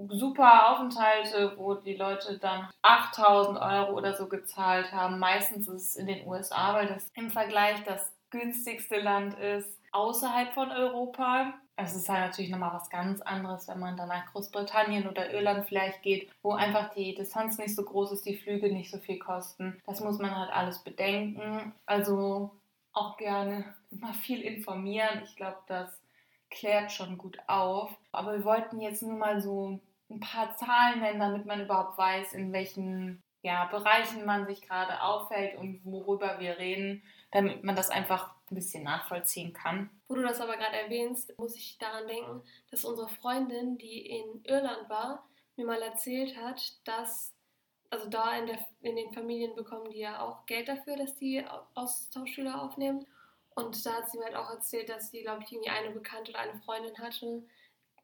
super 0.08 0.70
Aufenthalte, 0.70 1.54
wo 1.56 1.74
die 1.74 1.94
Leute 1.94 2.38
dann 2.38 2.68
8000 2.82 3.58
Euro 3.60 3.92
oder 3.96 4.14
so 4.14 4.28
gezahlt 4.28 4.92
haben. 4.92 5.18
Meistens 5.18 5.68
ist 5.68 5.90
es 5.90 5.96
in 5.96 6.06
den 6.06 6.26
USA, 6.26 6.74
weil 6.74 6.88
das 6.88 7.10
im 7.14 7.30
Vergleich 7.30 7.82
das 7.84 8.12
günstigste 8.30 9.00
Land 9.00 9.38
ist 9.38 9.78
außerhalb 9.92 10.52
von 10.54 10.70
Europa. 10.70 11.54
Es 11.82 11.94
ist 11.94 12.08
halt 12.08 12.20
natürlich 12.20 12.50
nochmal 12.50 12.74
was 12.74 12.90
ganz 12.90 13.20
anderes, 13.22 13.68
wenn 13.68 13.78
man 13.78 13.96
dann 13.96 14.08
nach 14.08 14.26
Großbritannien 14.32 15.08
oder 15.08 15.32
Irland 15.32 15.66
vielleicht 15.66 16.02
geht, 16.02 16.30
wo 16.42 16.52
einfach 16.52 16.92
die 16.94 17.14
Distanz 17.14 17.58
nicht 17.58 17.74
so 17.74 17.84
groß 17.84 18.12
ist, 18.12 18.26
die 18.26 18.36
Flüge 18.36 18.72
nicht 18.72 18.90
so 18.90 18.98
viel 18.98 19.18
kosten. 19.18 19.80
Das 19.86 20.00
muss 20.00 20.18
man 20.18 20.36
halt 20.36 20.52
alles 20.52 20.80
bedenken. 20.80 21.72
Also 21.86 22.50
auch 22.92 23.16
gerne 23.16 23.74
immer 23.90 24.12
viel 24.14 24.40
informieren. 24.42 25.22
Ich 25.24 25.36
glaube, 25.36 25.58
das 25.66 26.00
klärt 26.50 26.92
schon 26.92 27.16
gut 27.16 27.38
auf. 27.46 27.90
Aber 28.12 28.32
wir 28.32 28.44
wollten 28.44 28.80
jetzt 28.80 29.02
nur 29.02 29.16
mal 29.16 29.40
so 29.40 29.80
ein 30.10 30.20
paar 30.20 30.56
Zahlen 30.56 31.00
nennen, 31.00 31.20
damit 31.20 31.46
man 31.46 31.60
überhaupt 31.60 31.96
weiß, 31.96 32.32
in 32.32 32.52
welchen 32.52 33.22
ja, 33.42 33.66
Bereichen 33.66 34.26
man 34.26 34.46
sich 34.46 34.62
gerade 34.62 35.02
aufhält 35.02 35.56
und 35.56 35.80
worüber 35.84 36.40
wir 36.40 36.58
reden, 36.58 37.02
damit 37.30 37.64
man 37.64 37.76
das 37.76 37.90
einfach 37.90 38.34
ein 38.50 38.54
bisschen 38.54 38.82
nachvollziehen 38.82 39.52
kann. 39.52 39.90
Wo 40.08 40.14
du 40.14 40.22
das 40.22 40.40
aber 40.40 40.56
gerade 40.56 40.76
erwähnst, 40.76 41.36
muss 41.38 41.54
ich 41.56 41.78
daran 41.78 42.06
denken, 42.06 42.42
dass 42.70 42.84
unsere 42.84 43.08
Freundin, 43.08 43.78
die 43.78 44.06
in 44.06 44.44
Irland 44.44 44.88
war, 44.88 45.28
mir 45.56 45.66
mal 45.66 45.82
erzählt 45.82 46.36
hat, 46.36 46.60
dass, 46.84 47.34
also 47.90 48.08
da 48.08 48.36
in, 48.38 48.46
der, 48.46 48.58
in 48.82 48.96
den 48.96 49.12
Familien 49.12 49.54
bekommen 49.54 49.90
die 49.90 49.98
ja 50.00 50.20
auch 50.20 50.46
Geld 50.46 50.68
dafür, 50.68 50.96
dass 50.96 51.16
die 51.16 51.44
Austauschschüler 51.74 52.62
aufnehmen. 52.62 53.06
Und 53.54 53.84
da 53.84 53.94
hat 53.94 54.10
sie 54.10 54.18
mir 54.18 54.24
halt 54.24 54.36
auch 54.36 54.50
erzählt, 54.50 54.88
dass 54.88 55.10
sie, 55.10 55.22
glaube 55.22 55.42
ich, 55.44 55.52
irgendwie 55.52 55.70
eine 55.70 55.90
Bekannte 55.90 56.30
oder 56.30 56.40
eine 56.40 56.60
Freundin 56.60 56.96
hatte, 56.98 57.42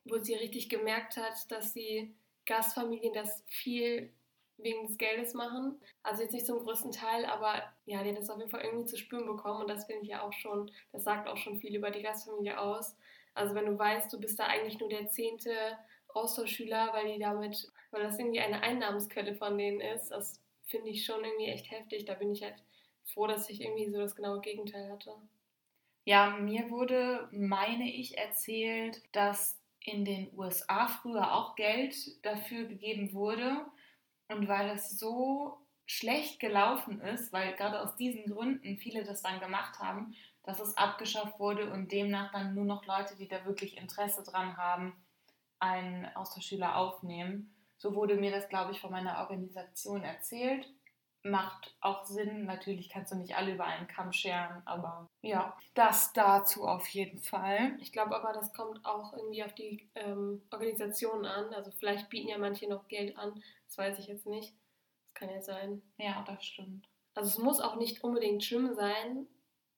wo 0.04 0.18
sie 0.18 0.34
richtig 0.34 0.68
gemerkt 0.68 1.16
hat, 1.16 1.50
dass 1.50 1.72
die 1.72 2.14
Gastfamilien 2.46 3.12
das 3.12 3.42
viel 3.46 4.12
wegen 4.58 4.86
des 4.86 4.98
Geldes 4.98 5.34
machen. 5.34 5.80
Also 6.02 6.22
jetzt 6.22 6.32
nicht 6.32 6.46
zum 6.46 6.60
größten 6.60 6.92
Teil, 6.92 7.24
aber 7.26 7.62
ja, 7.84 8.02
die 8.02 8.10
hat 8.10 8.18
das 8.18 8.30
auf 8.30 8.38
jeden 8.38 8.50
Fall 8.50 8.62
irgendwie 8.62 8.86
zu 8.86 8.96
spüren 8.96 9.26
bekommen 9.26 9.62
und 9.62 9.68
das 9.68 9.84
finde 9.86 10.02
ich 10.02 10.08
ja 10.08 10.22
auch 10.22 10.32
schon, 10.32 10.70
das 10.92 11.04
sagt 11.04 11.28
auch 11.28 11.36
schon 11.36 11.58
viel 11.58 11.74
über 11.74 11.90
die 11.90 12.02
Gastfamilie 12.02 12.58
aus. 12.58 12.96
Also 13.34 13.54
wenn 13.54 13.66
du 13.66 13.78
weißt, 13.78 14.12
du 14.12 14.18
bist 14.18 14.38
da 14.38 14.46
eigentlich 14.46 14.78
nur 14.80 14.88
der 14.88 15.08
zehnte 15.08 15.52
Austauschschüler, 16.14 16.92
weil 16.92 17.12
die 17.12 17.18
damit, 17.18 17.70
weil 17.90 18.02
das 18.02 18.18
irgendwie 18.18 18.40
eine 18.40 18.62
Einnahmensquelle 18.62 19.34
von 19.34 19.58
denen 19.58 19.80
ist, 19.80 20.08
das 20.08 20.40
finde 20.64 20.90
ich 20.90 21.04
schon 21.04 21.22
irgendwie 21.22 21.46
echt 21.50 21.70
heftig. 21.70 22.06
Da 22.06 22.14
bin 22.14 22.32
ich 22.32 22.42
halt 22.42 22.56
froh, 23.04 23.26
dass 23.26 23.50
ich 23.50 23.60
irgendwie 23.60 23.90
so 23.90 23.98
das 23.98 24.16
genaue 24.16 24.40
Gegenteil 24.40 24.90
hatte. 24.90 25.14
Ja, 26.04 26.30
mir 26.30 26.70
wurde, 26.70 27.28
meine 27.32 27.92
ich, 27.92 28.16
erzählt, 28.16 29.02
dass 29.12 29.58
in 29.80 30.04
den 30.04 30.30
USA 30.36 30.88
früher 30.88 31.34
auch 31.34 31.54
Geld 31.56 31.94
dafür 32.24 32.64
gegeben 32.64 33.12
wurde. 33.12 33.66
Und 34.28 34.48
weil 34.48 34.68
das 34.68 34.98
so 34.98 35.58
schlecht 35.86 36.40
gelaufen 36.40 37.00
ist, 37.00 37.32
weil 37.32 37.54
gerade 37.54 37.80
aus 37.80 37.96
diesen 37.96 38.26
Gründen 38.26 38.76
viele 38.76 39.04
das 39.04 39.22
dann 39.22 39.40
gemacht 39.40 39.78
haben, 39.78 40.14
dass 40.42 40.60
es 40.60 40.76
abgeschafft 40.76 41.38
wurde 41.38 41.70
und 41.70 41.92
demnach 41.92 42.32
dann 42.32 42.54
nur 42.54 42.64
noch 42.64 42.86
Leute, 42.86 43.16
die 43.16 43.28
da 43.28 43.44
wirklich 43.44 43.76
Interesse 43.76 44.22
dran 44.22 44.56
haben, 44.56 44.94
einen 45.58 46.06
Austauschschüler 46.16 46.76
aufnehmen. 46.76 47.54
So 47.78 47.94
wurde 47.94 48.16
mir 48.16 48.30
das, 48.30 48.48
glaube 48.48 48.72
ich, 48.72 48.80
von 48.80 48.90
meiner 48.90 49.18
Organisation 49.18 50.02
erzählt 50.02 50.68
macht 51.26 51.74
auch 51.80 52.04
Sinn. 52.04 52.46
Natürlich 52.46 52.88
kannst 52.88 53.12
du 53.12 53.16
nicht 53.16 53.36
alle 53.36 53.54
über 53.54 53.64
einen 53.64 53.86
Kamm 53.86 54.12
scheren, 54.12 54.62
aber 54.64 55.08
ja, 55.22 55.56
das 55.74 56.12
dazu 56.12 56.66
auf 56.66 56.86
jeden 56.88 57.20
Fall. 57.20 57.76
Ich 57.80 57.92
glaube 57.92 58.16
aber, 58.16 58.32
das 58.32 58.52
kommt 58.52 58.84
auch 58.84 59.12
irgendwie 59.12 59.44
auf 59.44 59.54
die 59.54 59.88
ähm, 59.94 60.42
Organisationen 60.50 61.26
an. 61.26 61.52
Also 61.54 61.70
vielleicht 61.72 62.08
bieten 62.08 62.28
ja 62.28 62.38
manche 62.38 62.68
noch 62.68 62.88
Geld 62.88 63.16
an, 63.18 63.42
das 63.66 63.78
weiß 63.78 63.98
ich 63.98 64.06
jetzt 64.06 64.26
nicht. 64.26 64.54
Das 65.04 65.14
kann 65.14 65.30
ja 65.30 65.40
sein. 65.40 65.82
Ja, 65.98 66.24
das 66.26 66.44
stimmt. 66.44 66.88
Also 67.14 67.30
es 67.30 67.38
muss 67.38 67.60
auch 67.60 67.76
nicht 67.76 68.04
unbedingt 68.04 68.44
schlimm 68.44 68.74
sein. 68.74 69.26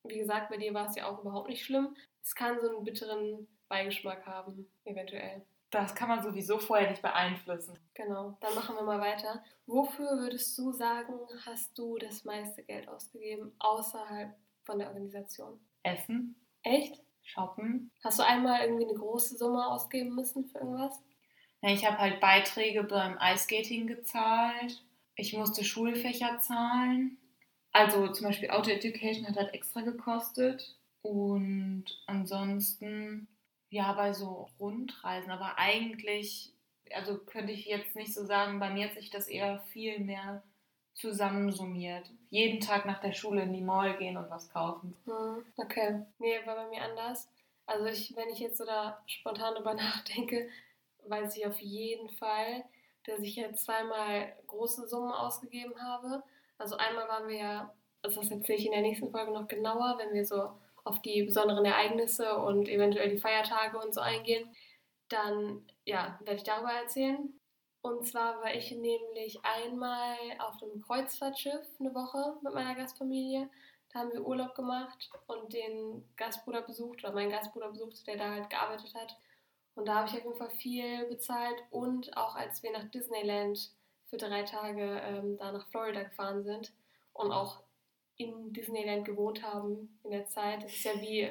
Wie 0.04 0.18
gesagt, 0.18 0.50
bei 0.50 0.56
dir 0.56 0.74
war 0.74 0.88
es 0.88 0.96
ja 0.96 1.08
auch 1.08 1.20
überhaupt 1.20 1.48
nicht 1.48 1.64
schlimm. 1.64 1.96
Es 2.22 2.34
kann 2.34 2.60
so 2.60 2.68
einen 2.68 2.84
bitteren 2.84 3.48
Beigeschmack 3.68 4.26
haben, 4.26 4.70
eventuell. 4.84 5.44
Das 5.70 5.94
kann 5.94 6.08
man 6.08 6.22
sowieso 6.22 6.58
vorher 6.58 6.90
nicht 6.90 7.02
beeinflussen. 7.02 7.78
Genau, 7.94 8.36
dann 8.40 8.54
machen 8.54 8.76
wir 8.76 8.82
mal 8.82 9.00
weiter. 9.00 9.42
Wofür 9.66 10.18
würdest 10.18 10.56
du 10.56 10.72
sagen, 10.72 11.14
hast 11.44 11.76
du 11.76 11.98
das 11.98 12.24
meiste 12.24 12.62
Geld 12.62 12.88
ausgegeben 12.88 13.52
außerhalb 13.58 14.34
von 14.64 14.78
der 14.78 14.88
Organisation? 14.88 15.60
Essen. 15.82 16.34
Echt? 16.62 17.02
Shoppen. 17.22 17.90
Hast 18.02 18.18
du 18.18 18.22
einmal 18.24 18.62
irgendwie 18.62 18.88
eine 18.88 18.98
große 18.98 19.36
Summe 19.36 19.66
ausgeben 19.66 20.14
müssen 20.14 20.46
für 20.46 20.58
irgendwas? 20.58 21.02
Ich 21.62 21.84
habe 21.84 21.98
halt 21.98 22.20
Beiträge 22.20 22.84
beim 22.84 23.18
Eiskating 23.18 23.86
gezahlt. 23.86 24.82
Ich 25.16 25.32
musste 25.32 25.64
Schulfächer 25.64 26.38
zahlen. 26.40 27.18
Also 27.72 28.08
zum 28.08 28.26
Beispiel 28.26 28.50
Auto 28.50 28.70
Education 28.70 29.26
hat 29.26 29.36
halt 29.36 29.54
extra 29.54 29.80
gekostet. 29.80 30.76
Und 31.02 31.84
ansonsten 32.06 33.28
ja, 33.70 33.92
bei 33.92 34.12
so 34.12 34.48
Rundreisen, 34.58 35.30
aber 35.30 35.58
eigentlich, 35.58 36.52
also 36.92 37.18
könnte 37.18 37.52
ich 37.52 37.66
jetzt 37.66 37.96
nicht 37.96 38.14
so 38.14 38.24
sagen, 38.24 38.60
bei 38.60 38.70
mir 38.70 38.86
hat 38.86 38.94
sich 38.94 39.10
das 39.10 39.28
eher 39.28 39.60
viel 39.72 39.98
mehr 40.00 40.42
zusammensummiert. 40.94 42.10
Jeden 42.30 42.60
Tag 42.60 42.86
nach 42.86 43.00
der 43.00 43.12
Schule 43.12 43.42
in 43.42 43.52
die 43.52 43.60
Mall 43.60 43.96
gehen 43.98 44.16
und 44.16 44.30
was 44.30 44.50
kaufen. 44.50 44.96
Hm, 45.04 45.44
okay. 45.56 46.02
Nee, 46.18 46.38
war 46.44 46.56
bei 46.56 46.68
mir 46.68 46.82
anders. 46.82 47.28
Also 47.66 47.86
ich, 47.86 48.16
wenn 48.16 48.30
ich 48.30 48.38
jetzt 48.38 48.56
so 48.56 48.64
da 48.64 49.02
spontan 49.06 49.54
drüber 49.54 49.74
nachdenke, 49.74 50.48
weiß 51.08 51.36
ich 51.36 51.46
auf 51.46 51.58
jeden 51.60 52.08
Fall, 52.10 52.64
dass 53.04 53.20
ich 53.20 53.36
jetzt 53.36 53.64
zweimal 53.64 54.32
große 54.46 54.86
Summen 54.88 55.12
ausgegeben 55.12 55.74
habe. 55.80 56.22
Also 56.58 56.76
einmal 56.76 57.08
waren 57.08 57.28
wir 57.28 57.36
ja, 57.36 57.74
also 58.02 58.20
das 58.20 58.30
erzähle 58.30 58.58
ich 58.58 58.66
in 58.66 58.72
der 58.72 58.82
nächsten 58.82 59.10
Folge 59.10 59.32
noch 59.32 59.48
genauer, 59.48 59.96
wenn 59.98 60.14
wir 60.14 60.24
so 60.24 60.50
auf 60.84 61.02
die 61.02 61.22
besonderen 61.22 61.64
Ereignisse 61.64 62.36
und 62.38 62.68
eventuell 62.68 63.10
die 63.10 63.18
Feiertage 63.18 63.78
und 63.78 63.94
so 63.94 64.00
eingehen, 64.00 64.54
dann 65.08 65.66
ja, 65.84 66.18
werde 66.20 66.36
ich 66.36 66.44
darüber 66.44 66.72
erzählen. 66.72 67.38
Und 67.80 68.06
zwar 68.06 68.42
war 68.42 68.54
ich 68.54 68.70
nämlich 68.72 69.40
einmal 69.44 70.16
auf 70.38 70.62
einem 70.62 70.82
Kreuzfahrtschiff 70.82 71.66
eine 71.78 71.94
Woche 71.94 72.36
mit 72.42 72.52
meiner 72.52 72.74
Gastfamilie. 72.74 73.48
Da 73.92 74.00
haben 74.00 74.12
wir 74.12 74.26
Urlaub 74.26 74.54
gemacht 74.54 75.10
und 75.26 75.52
den 75.52 76.04
Gastbruder 76.16 76.62
besucht 76.62 77.04
oder 77.04 77.12
meinen 77.12 77.30
Gastbruder 77.30 77.70
besucht, 77.70 78.06
der 78.06 78.16
da 78.16 78.30
halt 78.30 78.50
gearbeitet 78.50 78.94
hat. 78.94 79.16
Und 79.78 79.86
da 79.86 79.94
habe 79.94 80.08
ich 80.08 80.14
auf 80.16 80.24
jeden 80.24 80.36
Fall 80.36 80.50
viel 80.50 81.06
bezahlt 81.06 81.62
und 81.70 82.16
auch 82.16 82.34
als 82.34 82.64
wir 82.64 82.72
nach 82.72 82.90
Disneyland 82.90 83.70
für 84.06 84.16
drei 84.16 84.42
Tage 84.42 84.82
ähm, 85.04 85.36
da 85.36 85.52
nach 85.52 85.68
Florida 85.68 86.02
gefahren 86.02 86.42
sind 86.42 86.72
und 87.12 87.30
auch 87.30 87.62
in 88.16 88.52
Disneyland 88.52 89.04
gewohnt 89.04 89.40
haben 89.44 90.00
in 90.02 90.10
der 90.10 90.26
Zeit. 90.26 90.64
Das 90.64 90.72
ist 90.72 90.82
ja 90.82 91.00
wie, 91.00 91.30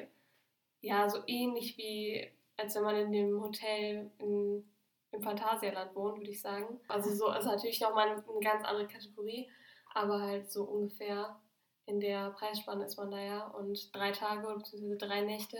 ja, 0.79 1.09
so 1.09 1.19
ähnlich 1.27 1.77
wie, 1.77 2.31
als 2.55 2.73
wenn 2.75 2.83
man 2.83 2.95
in 2.95 3.11
dem 3.11 3.41
Hotel 3.41 4.09
in, 4.17 4.65
im 5.11 5.21
Phantasialand 5.21 5.93
wohnt, 5.93 6.17
würde 6.17 6.31
ich 6.31 6.39
sagen. 6.39 6.79
Also 6.87 7.13
so, 7.13 7.27
also 7.27 7.49
natürlich 7.49 7.81
nochmal 7.81 8.07
eine, 8.07 8.23
eine 8.25 8.39
ganz 8.39 8.63
andere 8.65 8.87
Kategorie, 8.87 9.51
aber 9.93 10.21
halt 10.21 10.49
so 10.49 10.63
ungefähr 10.63 11.37
in 11.85 11.99
der 11.99 12.29
Preisspanne 12.29 12.85
ist 12.85 12.95
man 12.95 13.11
da 13.11 13.19
ja. 13.19 13.47
Und 13.47 13.93
drei 13.93 14.13
Tage 14.13 14.47
bzw. 14.55 14.95
drei 14.95 15.19
Nächte, 15.19 15.57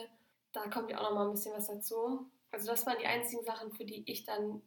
da 0.54 0.70
kommt 0.70 0.90
ja 0.90 1.00
auch 1.00 1.10
nochmal 1.10 1.26
ein 1.26 1.34
bisschen 1.34 1.54
was 1.54 1.68
dazu. 1.68 2.32
Also 2.52 2.68
das 2.68 2.86
waren 2.86 2.98
die 3.00 3.06
einzigen 3.06 3.44
Sachen, 3.44 3.72
für 3.74 3.86
die 3.86 4.04
ich 4.06 4.24
dann 4.24 4.62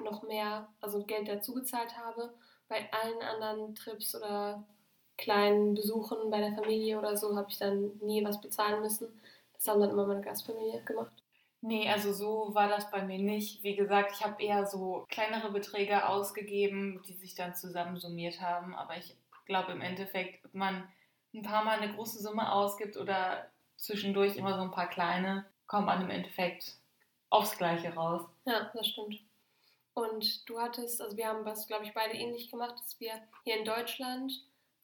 noch 0.00 0.22
mehr, 0.22 0.68
also 0.80 1.04
Geld 1.04 1.28
dazu 1.28 1.54
gezahlt 1.54 1.96
habe. 1.96 2.34
bei 2.68 2.90
allen 2.92 3.22
anderen 3.22 3.74
Trips 3.76 4.14
oder 4.14 4.66
kleinen 5.16 5.74
Besuchen 5.74 6.30
bei 6.30 6.40
der 6.40 6.54
Familie 6.54 6.98
oder 6.98 7.16
so 7.16 7.36
habe 7.36 7.48
ich 7.50 7.58
dann 7.58 7.96
nie 7.98 8.24
was 8.24 8.40
bezahlen 8.40 8.82
müssen. 8.82 9.08
Das 9.54 9.68
haben 9.68 9.80
dann 9.80 9.90
immer 9.90 10.06
meine 10.06 10.20
Gastfamilie 10.20 10.82
gemacht. 10.82 11.12
Nee, 11.62 11.88
also 11.88 12.12
so 12.12 12.54
war 12.54 12.68
das 12.68 12.90
bei 12.90 13.02
mir 13.02 13.18
nicht. 13.18 13.62
Wie 13.62 13.76
gesagt, 13.76 14.12
ich 14.12 14.24
habe 14.24 14.42
eher 14.42 14.66
so 14.66 15.06
kleinere 15.08 15.50
Beträge 15.50 16.08
ausgegeben, 16.08 17.02
die 17.06 17.14
sich 17.14 17.34
dann 17.34 17.54
zusammensummiert 17.54 18.40
haben. 18.40 18.74
Aber 18.74 18.96
ich 18.96 19.16
glaube 19.46 19.72
im 19.72 19.80
Endeffekt, 19.80 20.44
ob 20.44 20.54
man 20.54 20.88
ein 21.34 21.42
paar 21.42 21.64
Mal 21.64 21.78
eine 21.78 21.94
große 21.94 22.22
Summe 22.22 22.52
ausgibt 22.52 22.96
oder 22.96 23.50
zwischendurch 23.76 24.36
immer 24.36 24.54
so 24.54 24.62
ein 24.62 24.70
paar 24.70 24.88
kleine, 24.88 25.46
kommt 25.66 25.86
man 25.86 26.02
im 26.02 26.10
Endeffekt 26.10 26.78
aufs 27.36 27.56
Gleiche 27.56 27.94
raus. 27.94 28.22
Ja, 28.44 28.70
das 28.74 28.88
stimmt. 28.88 29.20
Und 29.94 30.48
du 30.48 30.60
hattest, 30.60 31.00
also 31.00 31.16
wir 31.16 31.26
haben 31.26 31.44
was, 31.44 31.66
glaube 31.66 31.84
ich, 31.84 31.94
beide 31.94 32.14
ähnlich 32.14 32.50
gemacht, 32.50 32.74
dass 32.78 33.00
wir 33.00 33.12
hier 33.44 33.58
in 33.58 33.64
Deutschland 33.64 34.32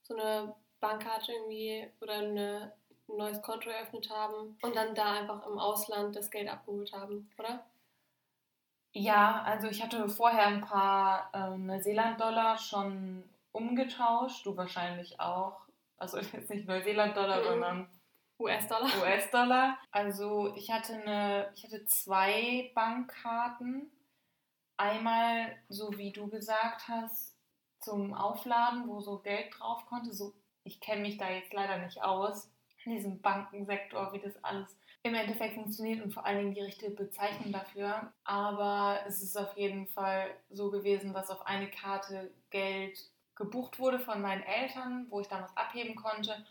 so 0.03 0.17
eine 0.17 0.55
Bankkarte 0.81 1.33
irgendwie 1.33 1.89
oder 2.01 2.15
eine, 2.15 2.73
ein 3.09 3.17
neues 3.17 3.43
Konto 3.43 3.69
eröffnet 3.69 4.11
haben 4.11 4.57
und 4.63 4.77
dann 4.77 4.95
da 4.95 5.13
einfach 5.13 5.47
im 5.47 5.59
Ausland 5.59 6.17
das 6.17 6.31
Geld 6.31 6.49
abgeholt 6.49 6.93
haben, 6.93 7.31
oder? 7.39 7.65
Ja, 8.95 9.43
also 9.43 9.69
ich 9.69 9.83
hatte 9.83 10.09
vorher 10.09 10.47
ein 10.47 10.61
paar 10.61 11.31
äh, 11.33 11.57
Neuseeland-Dollar 11.57 12.59
schon 12.59 13.25
umgetauscht, 13.53 14.45
du 14.45 14.57
wahrscheinlich 14.57 15.19
auch. 15.21 15.61
Also 15.97 16.19
jetzt 16.33 16.51
nicht 16.51 16.67
Neuseeland-Dollar, 16.67 17.41
mhm. 17.41 17.45
sondern 17.45 17.89
US-Dollar. 18.43 18.91
US-Dollar. 19.03 19.79
Also 19.91 20.55
ich 20.57 20.71
hatte 20.71 20.95
eine, 20.95 21.53
ich 21.55 21.65
hatte 21.65 21.85
zwei 21.85 22.71
Bankkarten. 22.75 23.91
Einmal, 24.77 25.57
so 25.69 25.97
wie 25.97 26.13
du 26.13 26.29
gesagt 26.29 26.89
hast, 26.89 27.37
zum 27.81 28.15
Aufladen, 28.15 28.89
wo 28.89 29.01
so 29.01 29.19
Geld 29.19 29.53
drauf 29.59 29.85
konnte. 29.87 30.13
So, 30.13 30.35
ich 30.65 30.81
kenne 30.81 31.03
mich 31.03 31.19
da 31.19 31.31
jetzt 31.31 31.53
leider 31.53 31.79
nicht 31.79 32.03
aus 32.03 32.51
in 32.85 32.93
diesem 32.93 33.21
Bankensektor, 33.21 34.13
wie 34.13 34.19
das 34.19 34.43
alles 34.43 34.77
im 35.05 35.15
Endeffekt 35.15 35.55
funktioniert 35.55 36.03
und 36.03 36.13
vor 36.13 36.25
allen 36.25 36.39
Dingen 36.39 36.55
die 36.55 36.61
richtige 36.61 36.93
Bezeichnung 36.93 37.53
dafür. 37.53 38.13
Aber 38.25 39.01
es 39.07 39.21
ist 39.23 39.37
auf 39.37 39.57
jeden 39.57 39.89
Fall 39.89 40.31
so 40.51 40.71
gewesen, 40.71 41.13
dass 41.13 41.31
auf 41.31 41.45
eine 41.47 41.69
Karte 41.71 42.33
Geld 42.51 42.99
gebucht 43.35 43.79
wurde 43.79 43.99
von 43.99 44.21
meinen 44.21 44.43
Eltern, 44.43 45.07
wo 45.11 45.21
ich 45.21 45.29
dann 45.29 45.43
was 45.43 45.57
abheben 45.57 45.97
konnte. 45.97 46.45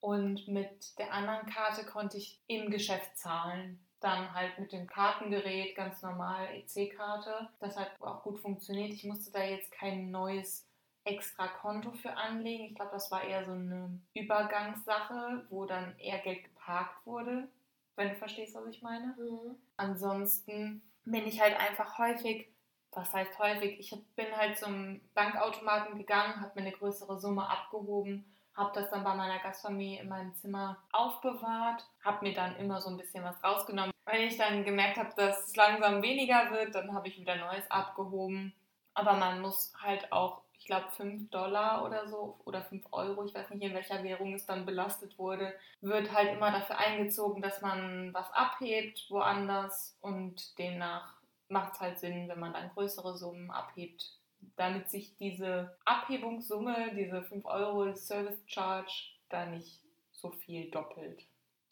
Und 0.00 0.48
mit 0.48 0.98
der 0.98 1.12
anderen 1.12 1.46
Karte 1.46 1.84
konnte 1.84 2.16
ich 2.16 2.40
im 2.46 2.70
Geschäft 2.70 3.16
zahlen. 3.16 3.78
Dann 4.00 4.32
halt 4.32 4.58
mit 4.58 4.72
dem 4.72 4.86
Kartengerät, 4.86 5.76
ganz 5.76 6.00
normal 6.00 6.48
EC-Karte. 6.54 7.50
Das 7.58 7.76
hat 7.76 7.90
auch 8.00 8.22
gut 8.22 8.40
funktioniert. 8.40 8.92
Ich 8.94 9.04
musste 9.04 9.30
da 9.30 9.44
jetzt 9.44 9.70
kein 9.72 10.10
neues 10.10 10.66
extra 11.04 11.48
Konto 11.48 11.92
für 11.92 12.12
anlegen. 12.12 12.64
Ich 12.64 12.74
glaube, 12.74 12.92
das 12.92 13.10
war 13.10 13.22
eher 13.22 13.44
so 13.44 13.52
eine 13.52 14.00
Übergangssache, 14.14 15.44
wo 15.50 15.66
dann 15.66 15.98
eher 15.98 16.18
Geld 16.20 16.44
geparkt 16.44 17.04
wurde, 17.04 17.48
wenn 17.96 18.10
du 18.10 18.14
verstehst, 18.16 18.54
was 18.54 18.66
ich 18.68 18.80
meine. 18.80 19.14
Mhm. 19.18 19.56
Ansonsten 19.76 20.82
bin 21.04 21.26
ich 21.26 21.40
halt 21.40 21.58
einfach 21.58 21.98
häufig, 21.98 22.48
was 22.92 23.12
heißt 23.12 23.38
häufig, 23.38 23.78
ich 23.78 23.94
bin 24.16 24.34
halt 24.34 24.58
zum 24.58 25.00
Bankautomaten 25.14 25.98
gegangen, 25.98 26.40
habe 26.40 26.52
mir 26.54 26.66
eine 26.66 26.76
größere 26.76 27.18
Summe 27.18 27.48
abgehoben 27.48 28.24
habe 28.60 28.72
das 28.74 28.90
dann 28.90 29.02
bei 29.02 29.14
meiner 29.14 29.38
Gastfamilie 29.38 30.02
in 30.02 30.08
meinem 30.08 30.34
Zimmer 30.34 30.76
aufbewahrt, 30.92 31.84
habe 32.04 32.26
mir 32.26 32.34
dann 32.34 32.56
immer 32.56 32.80
so 32.80 32.90
ein 32.90 32.98
bisschen 32.98 33.24
was 33.24 33.42
rausgenommen. 33.42 33.90
Wenn 34.04 34.22
ich 34.22 34.36
dann 34.36 34.64
gemerkt 34.64 34.98
habe, 34.98 35.10
dass 35.16 35.48
es 35.48 35.56
langsam 35.56 36.02
weniger 36.02 36.50
wird, 36.50 36.74
dann 36.74 36.94
habe 36.94 37.08
ich 37.08 37.18
wieder 37.18 37.36
Neues 37.36 37.68
abgehoben. 37.70 38.54
Aber 38.92 39.14
man 39.14 39.40
muss 39.40 39.72
halt 39.80 40.12
auch, 40.12 40.42
ich 40.58 40.66
glaube, 40.66 40.90
5 40.90 41.30
Dollar 41.30 41.84
oder 41.84 42.06
so 42.06 42.38
oder 42.44 42.62
5 42.62 42.84
Euro, 42.92 43.24
ich 43.24 43.34
weiß 43.34 43.48
nicht, 43.50 43.62
in 43.62 43.74
welcher 43.74 44.02
Währung 44.02 44.34
es 44.34 44.46
dann 44.46 44.66
belastet 44.66 45.18
wurde, 45.18 45.54
wird 45.80 46.12
halt 46.12 46.32
immer 46.32 46.50
dafür 46.50 46.78
eingezogen, 46.78 47.40
dass 47.40 47.62
man 47.62 48.12
was 48.12 48.30
abhebt 48.32 49.06
woanders 49.08 49.96
und 50.02 50.58
demnach 50.58 51.14
macht 51.48 51.74
es 51.74 51.80
halt 51.80 51.98
Sinn, 51.98 52.28
wenn 52.28 52.38
man 52.38 52.52
dann 52.52 52.70
größere 52.70 53.16
Summen 53.16 53.50
abhebt, 53.50 54.19
damit 54.56 54.90
sich 54.90 55.16
diese 55.16 55.76
Abhebungssumme, 55.84 56.94
diese 56.94 57.22
5 57.22 57.44
Euro 57.44 57.94
Service 57.94 58.40
Charge, 58.46 58.92
da 59.28 59.46
nicht 59.46 59.80
so 60.12 60.30
viel 60.30 60.70
doppelt. 60.70 61.24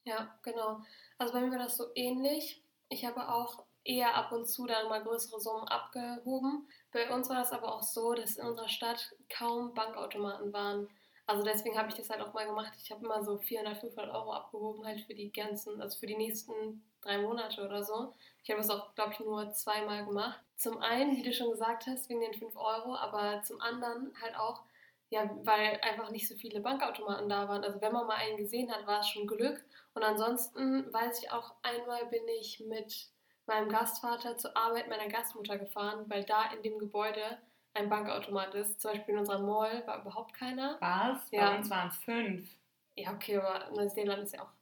Ja, 0.05 0.39
genau. 0.43 0.81
Also 1.19 1.33
bei 1.33 1.41
mir 1.41 1.51
war 1.51 1.59
das 1.59 1.77
so 1.77 1.87
ähnlich. 1.95 2.63
Ich 2.89 3.05
habe 3.05 3.29
auch 3.29 3.65
eher 3.85 4.15
ab 4.15 4.33
und 4.33 4.47
zu 4.47 4.67
dann 4.67 4.89
mal 4.89 5.03
größere 5.03 5.41
Summen 5.41 5.69
abgehoben. 5.69 6.69
Bei 6.93 7.11
uns 7.11 7.29
war 7.29 7.37
das 7.37 7.53
aber 7.53 7.75
auch 7.75 7.83
so, 7.83 8.15
dass 8.15 8.37
in 8.37 8.47
unserer 8.47 8.69
Stadt 8.69 9.15
kaum 9.29 9.75
Bankautomaten 9.75 10.53
waren. 10.53 10.89
Also 11.29 11.43
deswegen 11.43 11.77
habe 11.77 11.91
ich 11.91 11.95
das 11.95 12.09
halt 12.09 12.23
auch 12.23 12.33
mal 12.33 12.47
gemacht. 12.47 12.73
Ich 12.83 12.91
habe 12.91 13.05
immer 13.05 13.23
so 13.23 13.37
400, 13.37 13.77
500 13.77 14.15
Euro 14.15 14.33
abgehoben, 14.33 14.87
halt 14.87 15.03
für 15.03 15.15
die 15.15 15.31
ganzen, 15.31 15.79
also 15.83 15.99
für 15.99 16.07
die 16.07 16.17
nächsten 16.17 16.83
drei 17.03 17.19
Monate 17.19 17.63
oder 17.63 17.85
so. 17.85 18.15
Ich 18.43 18.51
habe 18.51 18.63
es 18.63 18.71
auch, 18.71 18.95
glaube 18.95 19.13
ich, 19.13 19.21
nur 19.21 19.53
zweimal 19.53 20.07
gemacht. 20.07 20.41
Zum 20.57 20.79
einen, 20.79 21.15
wie 21.17 21.23
du 21.23 21.35
schon 21.35 21.51
gesagt 21.51 21.87
hast, 21.87 22.09
wegen 22.09 22.23
den 22.23 22.33
5 22.33 22.57
Euro, 22.57 22.97
aber 22.97 23.43
zum 23.43 23.61
anderen 23.61 24.11
halt 24.23 24.37
auch, 24.39 24.63
ja, 25.11 25.29
weil 25.45 25.79
einfach 25.83 26.11
nicht 26.11 26.27
so 26.27 26.35
viele 26.35 26.61
Bankautomaten 26.61 27.29
da 27.29 27.47
waren. 27.47 27.63
Also 27.63 27.79
wenn 27.83 27.93
man 27.93 28.07
mal 28.07 28.17
einen 28.17 28.39
gesehen 28.39 28.73
hat, 28.73 28.87
war 28.87 29.01
es 29.01 29.09
schon 29.11 29.27
Glück. 29.27 29.63
Und 29.93 30.05
ansonsten 30.05 30.91
weiß 30.91 31.23
ich 31.23 31.31
auch, 31.31 31.53
einmal 31.61 32.07
bin 32.07 32.27
ich 32.41 32.61
mit 32.61 33.11
meinem 33.45 33.69
Gastvater 33.69 34.39
zur 34.39 34.57
Arbeit 34.57 34.89
meiner 34.89 35.09
Gastmutter 35.09 35.59
gefahren, 35.59 36.07
weil 36.09 36.25
da 36.25 36.51
in 36.53 36.63
dem 36.63 36.79
Gebäude 36.79 37.37
ein 37.79 37.89
Bankautomat 37.89 38.55
ist. 38.55 38.81
Zum 38.81 38.93
Beispiel 38.93 39.15
in 39.15 39.21
unserer 39.21 39.41
Mall 39.41 39.87
war 39.87 40.01
überhaupt 40.01 40.35
keiner. 40.35 40.77
Was? 40.81 41.31
Ja. 41.31 41.51
Bei 41.51 41.59
uns 41.59 41.71
waren 41.71 41.89
es 41.89 41.97
fünf. 41.99 42.49
Ja, 42.95 43.13
okay, 43.13 43.37
aber 43.37 43.71
Neuseeland 43.75 44.25
ist 44.25 44.35
ja 44.35 44.43
auch 44.43 44.53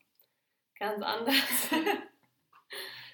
ganz 0.79 1.03
anders. 1.03 1.35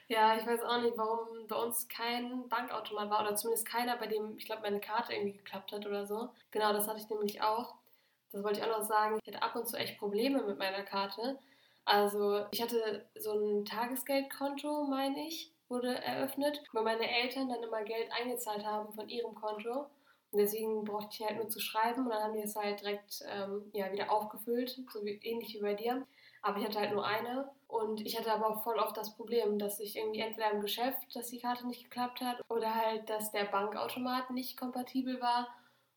Ja, 0.08 0.36
ich 0.36 0.46
weiß 0.46 0.62
auch 0.64 0.82
nicht, 0.82 0.98
warum 0.98 1.46
bei 1.46 1.56
uns 1.56 1.88
kein 1.88 2.46
Bankautomat 2.50 3.08
war 3.08 3.22
oder 3.22 3.34
zumindest 3.34 3.66
keiner, 3.66 3.96
bei 3.96 4.06
dem, 4.06 4.36
ich 4.36 4.44
glaube, 4.44 4.60
meine 4.60 4.78
Karte 4.78 5.14
irgendwie 5.14 5.38
geklappt 5.38 5.72
hat 5.72 5.86
oder 5.86 6.06
so. 6.06 6.28
Genau, 6.50 6.72
das 6.74 6.86
hatte 6.86 7.00
ich 7.00 7.08
nämlich 7.08 7.40
auch. 7.40 7.76
Das 8.30 8.42
wollte 8.42 8.60
ich 8.60 8.66
auch 8.66 8.78
noch 8.78 8.86
sagen. 8.86 9.18
Ich 9.22 9.32
hatte 9.32 9.42
ab 9.42 9.56
und 9.56 9.66
zu 9.66 9.76
echt 9.76 9.98
Probleme 9.98 10.42
mit 10.42 10.58
meiner 10.58 10.82
Karte. 10.82 11.38
Also 11.86 12.44
ich 12.50 12.60
hatte 12.60 13.08
so 13.14 13.32
ein 13.32 13.64
Tagesgeldkonto, 13.64 14.84
meine 14.84 15.26
ich, 15.26 15.51
wurde 15.72 15.96
eröffnet, 16.02 16.62
wo 16.72 16.82
meine 16.82 17.10
Eltern 17.10 17.48
dann 17.48 17.62
immer 17.62 17.82
Geld 17.82 18.12
eingezahlt 18.12 18.64
haben 18.64 18.92
von 18.92 19.08
ihrem 19.08 19.34
Konto. 19.34 19.86
Und 20.30 20.38
deswegen 20.38 20.84
brauchte 20.84 21.08
ich 21.12 21.26
halt 21.26 21.36
nur 21.36 21.48
zu 21.48 21.60
schreiben 21.60 22.04
und 22.04 22.10
dann 22.10 22.22
haben 22.22 22.34
die 22.34 22.42
es 22.42 22.54
halt 22.56 22.80
direkt 22.80 23.22
ähm, 23.28 23.70
ja, 23.72 23.90
wieder 23.92 24.10
aufgefüllt, 24.10 24.70
so 24.90 25.04
wie, 25.04 25.20
ähnlich 25.22 25.54
wie 25.54 25.60
bei 25.60 25.74
dir. 25.74 26.06
Aber 26.42 26.58
ich 26.58 26.64
hatte 26.64 26.80
halt 26.80 26.92
nur 26.92 27.04
eine. 27.04 27.50
Und 27.68 28.04
ich 28.04 28.18
hatte 28.18 28.32
aber 28.32 28.48
auch 28.48 28.62
voll 28.62 28.78
oft 28.78 28.96
das 28.96 29.16
Problem, 29.16 29.58
dass 29.58 29.80
ich 29.80 29.96
irgendwie 29.96 30.20
entweder 30.20 30.50
im 30.50 30.60
Geschäft, 30.60 31.14
dass 31.14 31.28
die 31.28 31.40
Karte 31.40 31.66
nicht 31.66 31.84
geklappt 31.84 32.20
hat, 32.20 32.40
oder 32.48 32.74
halt, 32.74 33.08
dass 33.08 33.30
der 33.32 33.44
Bankautomat 33.44 34.30
nicht 34.30 34.58
kompatibel 34.58 35.20
war. 35.20 35.48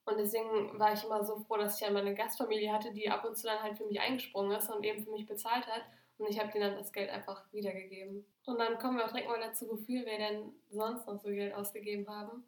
Und 0.05 0.17
deswegen 0.17 0.77
war 0.79 0.93
ich 0.93 1.03
immer 1.03 1.23
so 1.23 1.39
froh, 1.39 1.57
dass 1.57 1.75
ich 1.75 1.87
ja 1.87 1.91
meine 1.91 2.13
Gastfamilie 2.13 2.71
hatte, 2.71 2.93
die 2.93 3.09
ab 3.09 3.25
und 3.25 3.35
zu 3.35 3.47
dann 3.47 3.63
halt 3.63 3.77
für 3.77 3.85
mich 3.85 3.99
eingesprungen 3.99 4.51
ist 4.51 4.69
und 4.69 4.83
eben 4.83 5.03
für 5.03 5.11
mich 5.11 5.25
bezahlt 5.25 5.65
hat. 5.67 5.81
Und 6.17 6.29
ich 6.29 6.39
habe 6.39 6.51
denen 6.51 6.69
dann 6.69 6.77
das 6.77 6.93
Geld 6.93 7.09
einfach 7.09 7.43
wiedergegeben. 7.51 8.25
Und 8.45 8.57
dann 8.57 8.77
kommen 8.77 8.97
wir 8.97 9.05
auch 9.05 9.11
direkt 9.11 9.27
mal 9.27 9.39
dazu, 9.39 9.67
wofür 9.67 10.05
wir 10.05 10.17
denn 10.17 10.53
sonst 10.69 11.07
noch 11.07 11.19
so 11.19 11.29
Geld 11.29 11.53
ausgegeben 11.53 12.07
haben. 12.07 12.43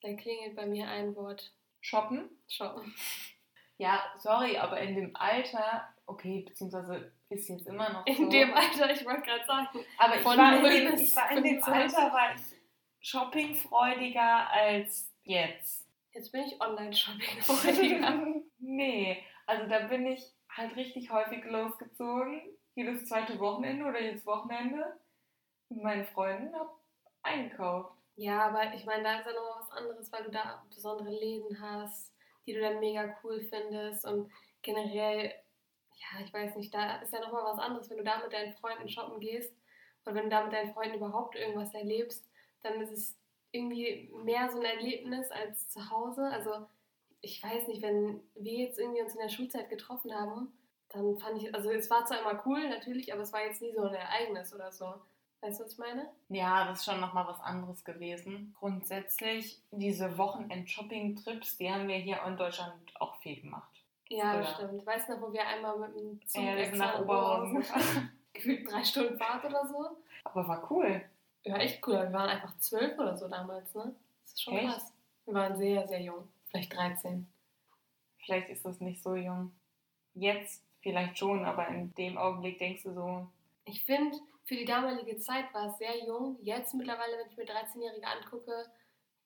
Dann 0.00 0.16
klingelt 0.16 0.56
bei 0.56 0.66
mir 0.66 0.88
ein 0.88 1.14
Wort. 1.16 1.52
Shoppen? 1.80 2.30
Shoppen. 2.48 2.94
Ja, 3.80 4.04
sorry, 4.18 4.58
aber 4.58 4.78
in 4.78 4.94
dem 4.94 5.16
Alter, 5.16 5.88
okay, 6.04 6.44
beziehungsweise 6.46 7.12
ist 7.30 7.48
jetzt 7.48 7.66
immer 7.66 7.90
noch 7.90 8.04
so. 8.06 8.12
In 8.12 8.28
dem 8.28 8.52
Alter, 8.52 8.92
ich 8.92 9.06
wollte 9.06 9.22
gerade 9.22 9.46
sagen. 9.46 9.68
Aber 9.96 10.16
ich 10.16 10.24
war, 10.26 10.54
in 10.54 10.62
dem, 10.62 11.00
ich 11.00 11.16
war 11.16 11.30
in 11.30 11.42
dem 11.42 11.64
Alter, 11.64 12.12
war 12.12 12.34
ich 12.34 12.42
shoppingfreudiger 13.00 14.50
als 14.50 15.10
jetzt. 15.22 15.88
Jetzt 16.12 16.30
bin 16.30 16.42
ich 16.42 16.60
Online-Shopping-freudiger. 16.60 18.26
nee, 18.58 19.24
also 19.46 19.66
da 19.66 19.86
bin 19.86 20.04
ich 20.04 20.30
halt 20.50 20.76
richtig 20.76 21.10
häufig 21.10 21.42
losgezogen. 21.46 22.42
Jedes 22.74 23.06
zweite 23.06 23.38
Wochenende 23.38 23.84
oder 23.84 24.00
jedes 24.00 24.24
Wochenende 24.26 24.98
mit 25.68 25.82
meinen 25.82 26.04
Freunden 26.04 26.54
habe 26.54 26.70
eingekauft. 27.22 27.94
Ja, 28.16 28.46
aber 28.48 28.74
ich 28.74 28.84
meine, 28.84 29.02
da 29.02 29.18
ist 29.18 29.26
ja 29.26 29.32
nochmal 29.32 29.60
was 29.60 29.70
anderes, 29.70 30.12
weil 30.12 30.24
du 30.24 30.30
da 30.30 30.64
besondere 30.74 31.10
Läden 31.10 31.60
hast, 31.60 32.12
die 32.46 32.54
du 32.54 32.60
dann 32.60 32.80
mega 32.80 33.16
cool 33.22 33.40
findest 33.40 34.04
und 34.04 34.30
generell 34.62 35.32
ja, 36.00 36.24
ich 36.24 36.32
weiß 36.32 36.56
nicht, 36.56 36.72
da 36.72 36.96
ist 36.96 37.12
ja 37.12 37.20
nochmal 37.20 37.44
was 37.44 37.58
anderes, 37.58 37.90
wenn 37.90 37.98
du 37.98 38.04
da 38.04 38.18
mit 38.22 38.32
deinen 38.32 38.54
Freunden 38.54 38.88
shoppen 38.88 39.20
gehst 39.20 39.52
und 40.04 40.14
wenn 40.14 40.24
du 40.24 40.30
da 40.30 40.42
mit 40.42 40.52
deinen 40.52 40.72
Freunden 40.72 40.96
überhaupt 40.96 41.36
irgendwas 41.36 41.74
erlebst, 41.74 42.28
dann 42.62 42.80
ist 42.80 42.92
es 42.92 43.16
irgendwie 43.52 44.10
mehr 44.24 44.50
so 44.50 44.58
ein 44.58 44.64
Erlebnis 44.64 45.30
als 45.30 45.68
zu 45.68 45.90
Hause. 45.90 46.24
Also 46.24 46.66
ich 47.20 47.42
weiß 47.42 47.68
nicht, 47.68 47.82
wenn 47.82 48.22
wir 48.34 48.64
jetzt 48.64 48.78
irgendwie 48.78 49.02
uns 49.02 49.14
in 49.14 49.20
der 49.20 49.28
Schulzeit 49.28 49.68
getroffen 49.68 50.14
haben, 50.14 50.52
dann 50.90 51.18
fand 51.18 51.42
ich, 51.42 51.54
also 51.54 51.70
es 51.70 51.88
war 51.90 52.04
zwar 52.04 52.20
immer 52.20 52.42
cool 52.46 52.68
natürlich, 52.68 53.12
aber 53.12 53.22
es 53.22 53.32
war 53.32 53.42
jetzt 53.44 53.62
nie 53.62 53.72
so 53.72 53.82
ein 53.82 53.94
Ereignis 53.94 54.54
oder 54.54 54.70
so. 54.72 54.94
Weißt 55.40 55.58
du, 55.58 55.64
was 55.64 55.72
ich 55.72 55.78
meine? 55.78 56.10
Ja, 56.28 56.66
das 56.66 56.80
ist 56.80 56.84
schon 56.84 57.00
nochmal 57.00 57.26
was 57.26 57.40
anderes 57.40 57.82
gewesen. 57.84 58.54
Grundsätzlich, 58.58 59.62
diese 59.70 60.18
Wochenend-Shopping-Trips, 60.18 61.56
die 61.56 61.72
haben 61.72 61.88
wir 61.88 61.96
hier 61.96 62.22
in 62.26 62.36
Deutschland 62.36 62.74
auch 63.00 63.16
viel 63.20 63.40
gemacht. 63.40 63.70
Ja, 64.10 64.34
Früher. 64.34 64.44
stimmt. 64.46 64.86
Weißt 64.86 65.08
du 65.08 65.14
noch, 65.14 65.22
wo 65.22 65.32
wir 65.32 65.46
einmal 65.46 65.78
mit 65.78 65.96
dem 65.96 66.20
Zug 66.26 66.42
Ja, 66.42 66.56
extra 66.56 66.86
nach 66.86 67.00
Oberhausen 67.00 67.54
gefahren. 67.60 68.12
Gefühlt 68.32 68.70
drei 68.70 68.84
Stunden 68.84 69.16
Fahrt 69.18 69.44
oder 69.44 69.66
so. 69.66 69.96
Aber 70.24 70.46
war 70.48 70.70
cool. 70.70 71.02
Ja, 71.44 71.56
echt 71.56 71.86
cool. 71.86 71.94
Wir 71.94 72.12
waren 72.12 72.28
einfach 72.28 72.56
zwölf 72.58 72.98
oder 72.98 73.16
so 73.16 73.28
damals, 73.28 73.74
ne? 73.74 73.94
Das 74.24 74.32
ist 74.32 74.42
schon 74.42 74.56
Echt? 74.56 74.66
krass. 74.68 74.92
Wir 75.24 75.34
waren 75.34 75.56
sehr, 75.56 75.88
sehr 75.88 76.02
jung. 76.02 76.28
Vielleicht 76.48 76.74
13. 76.74 77.26
Vielleicht 78.24 78.50
ist 78.50 78.64
das 78.66 78.80
nicht 78.80 79.02
so 79.02 79.14
jung. 79.14 79.52
Jetzt 80.14 80.62
vielleicht 80.80 81.18
schon, 81.18 81.44
aber 81.44 81.68
in 81.68 81.94
dem 81.94 82.18
Augenblick 82.18 82.58
denkst 82.58 82.82
du 82.84 82.92
so, 82.92 83.28
Ich 83.64 83.84
finde, 83.84 84.16
für 84.44 84.56
die 84.56 84.64
damalige 84.64 85.18
Zeit 85.18 85.52
war 85.54 85.68
es 85.68 85.78
sehr 85.78 86.04
jung. 86.04 86.38
Jetzt 86.42 86.74
mittlerweile, 86.74 87.18
wenn 87.18 87.30
ich 87.30 87.36
mir 87.36 87.46
13-Jährige 87.46 88.06
angucke, 88.06 88.66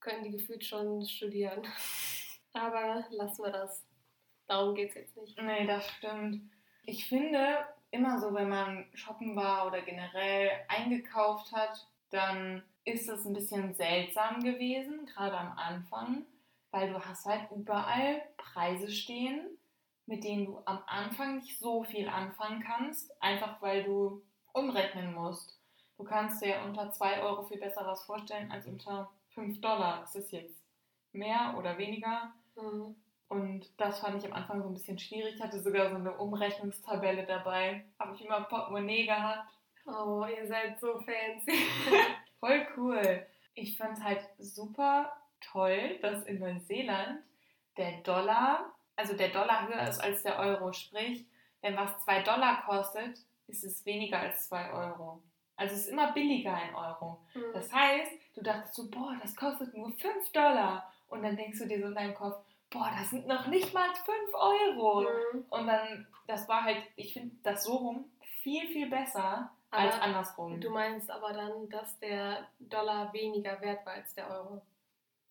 können 0.01 0.25
die 0.25 0.33
gefühlt 0.33 0.65
schon 0.65 1.05
studieren. 1.07 1.67
Aber 2.53 3.05
lassen 3.11 3.43
wir 3.43 3.51
das. 3.51 3.85
Darum 4.47 4.75
geht 4.75 4.91
es 4.91 4.97
jetzt 4.97 5.17
nicht. 5.17 5.41
Nee, 5.41 5.67
das 5.67 5.89
stimmt. 5.93 6.51
Ich 6.85 7.09
finde, 7.09 7.67
immer 7.91 8.21
so, 8.21 8.35
wenn 8.35 8.49
man 8.49 8.87
shoppen 8.95 9.35
war 9.35 9.67
oder 9.67 9.81
generell 9.81 10.51
eingekauft 10.69 11.53
hat, 11.53 11.87
dann 12.11 12.63
ist 12.85 13.09
es 13.09 13.25
ein 13.25 13.33
bisschen 13.33 13.75
seltsam 13.75 14.43
gewesen, 14.43 15.07
gerade 15.07 15.39
am 15.39 15.57
Anfang, 15.57 16.27
weil 16.71 16.93
du 16.93 17.01
hast 17.01 17.25
halt 17.25 17.51
überall 17.51 18.23
Preise 18.37 18.91
stehen, 18.91 19.57
mit 20.07 20.25
denen 20.25 20.47
du 20.47 20.61
am 20.65 20.83
Anfang 20.87 21.37
nicht 21.37 21.59
so 21.59 21.83
viel 21.85 22.09
anfangen 22.09 22.63
kannst, 22.63 23.11
einfach 23.23 23.61
weil 23.63 23.85
du 23.85 24.23
umrechnen 24.53 25.15
musst. 25.15 25.59
Du 25.97 26.05
kannst 26.05 26.43
dir 26.43 26.61
unter 26.65 26.91
2 26.91 27.23
Euro 27.23 27.45
viel 27.45 27.59
besser 27.59 27.87
was 27.87 28.05
vorstellen 28.05 28.51
als 28.51 28.67
unter 28.67 29.11
5 29.35 29.61
Dollar. 29.61 30.03
Ist 30.05 30.17
es 30.17 30.31
jetzt 30.31 30.65
mehr 31.13 31.55
oder 31.57 31.79
weniger? 31.79 32.33
Mhm. 32.57 32.97
Und 33.29 33.81
das 33.81 34.01
fand 34.01 34.23
ich 34.23 34.31
am 34.31 34.37
Anfang 34.37 34.63
so 34.63 34.69
ein 34.69 34.75
bisschen 34.75 34.99
schwierig. 34.99 35.37
Ich 35.37 35.43
hatte 35.43 35.61
sogar 35.61 35.91
so 35.91 35.97
eine 35.97 36.17
Umrechnungstabelle 36.17 37.27
dabei. 37.27 37.85
Habe 37.99 38.15
ich 38.15 38.25
immer 38.25 38.43
Portemonnaie 38.43 39.07
gehabt. 39.07 39.49
Oh, 39.87 40.25
ihr 40.25 40.47
seid 40.47 40.81
so 40.81 41.01
fancy. 41.01 41.67
Voll 42.41 42.67
cool. 42.77 43.27
Ich 43.55 43.77
fand 43.77 43.99
es 43.99 44.05
halt 44.05 44.21
super 44.39 45.13
toll, 45.41 45.99
dass 46.01 46.25
in 46.25 46.39
Neuseeland 46.39 47.21
der 47.77 48.01
Dollar, 48.03 48.73
also 48.97 49.15
der 49.15 49.29
Dollar 49.29 49.69
höher 49.69 49.89
ist 49.89 50.01
als 50.01 50.23
der 50.23 50.39
Euro. 50.39 50.73
Sprich, 50.73 51.25
wenn 51.61 51.77
was 51.77 51.99
2 52.05 52.23
Dollar 52.23 52.63
kostet, 52.67 53.19
ist 53.47 53.65
es 53.65 53.85
weniger 53.85 54.21
als 54.21 54.49
2 54.49 54.73
Euro. 54.73 55.23
Also 55.57 55.75
es 55.75 55.83
ist 55.83 55.89
immer 55.89 56.13
billiger 56.13 56.55
ein 56.55 56.75
Euro. 56.75 57.21
Mhm. 57.35 57.53
Das 57.53 57.73
heißt, 57.73 58.13
du 58.35 58.43
dachtest 58.43 58.75
so, 58.75 58.91
boah, 58.91 59.17
das 59.23 59.37
kostet 59.37 59.75
nur 59.77 59.93
5 59.93 60.33
Dollar. 60.33 60.91
Und 61.09 61.23
dann 61.23 61.37
denkst 61.37 61.59
du 61.59 61.67
dir 61.67 61.81
so 61.81 61.87
in 61.87 61.95
deinem 61.95 62.15
Kopf, 62.15 62.37
boah, 62.71 62.91
das 62.99 63.11
sind 63.11 63.27
noch 63.27 63.47
nicht 63.47 63.73
mal 63.73 63.89
5 63.95 64.35
Euro. 64.35 65.03
Mhm. 65.03 65.45
Und 65.51 65.67
dann, 65.67 66.07
das 66.27 66.49
war 66.49 66.65
halt, 66.65 66.83
ich 66.97 67.13
finde 67.13 67.37
das 67.43 67.65
so 67.65 67.77
rum 67.77 68.05
viel, 68.43 68.67
viel 68.69 68.91
besser 68.91 69.51
als 69.71 69.95
Aber 69.95 70.03
andersrum. 70.03 70.61
Du 70.61 70.71
meinst 70.71 71.11
aber 71.11 71.33
dann, 71.33 71.69
dass 71.69 71.99
der 71.99 72.47
Dollar 72.59 73.13
weniger 73.13 73.61
wert 73.61 73.85
war 73.87 73.95
als 73.95 74.15
der 74.15 74.31
Euro. 74.31 74.63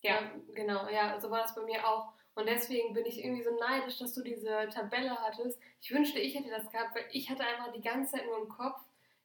Ja. 0.01 0.19
genau, 0.53 0.89
ja, 0.89 1.17
so 1.21 1.31
war 1.31 1.43
das 1.43 1.55
bei 1.55 1.61
mir 1.61 1.87
auch. 1.87 2.11
Und 2.35 2.47
deswegen 2.47 2.93
bin 2.93 3.05
ich 3.05 3.23
irgendwie 3.23 3.43
so 3.43 3.55
neidisch, 3.59 3.99
dass 3.99 4.13
du 4.13 4.23
diese 4.23 4.67
Tabelle 4.69 5.15
hattest. 5.21 5.59
Ich 5.81 5.91
wünschte, 5.91 6.19
ich 6.19 6.35
hätte 6.35 6.49
das 6.49 6.69
gehabt, 6.71 6.95
weil 6.95 7.05
ich 7.11 7.29
hatte 7.29 7.43
einfach 7.43 7.71
die 7.71 7.81
ganze 7.81 8.13
Zeit 8.13 8.25
nur 8.25 8.39
im 8.39 8.49
Kopf, 8.49 8.79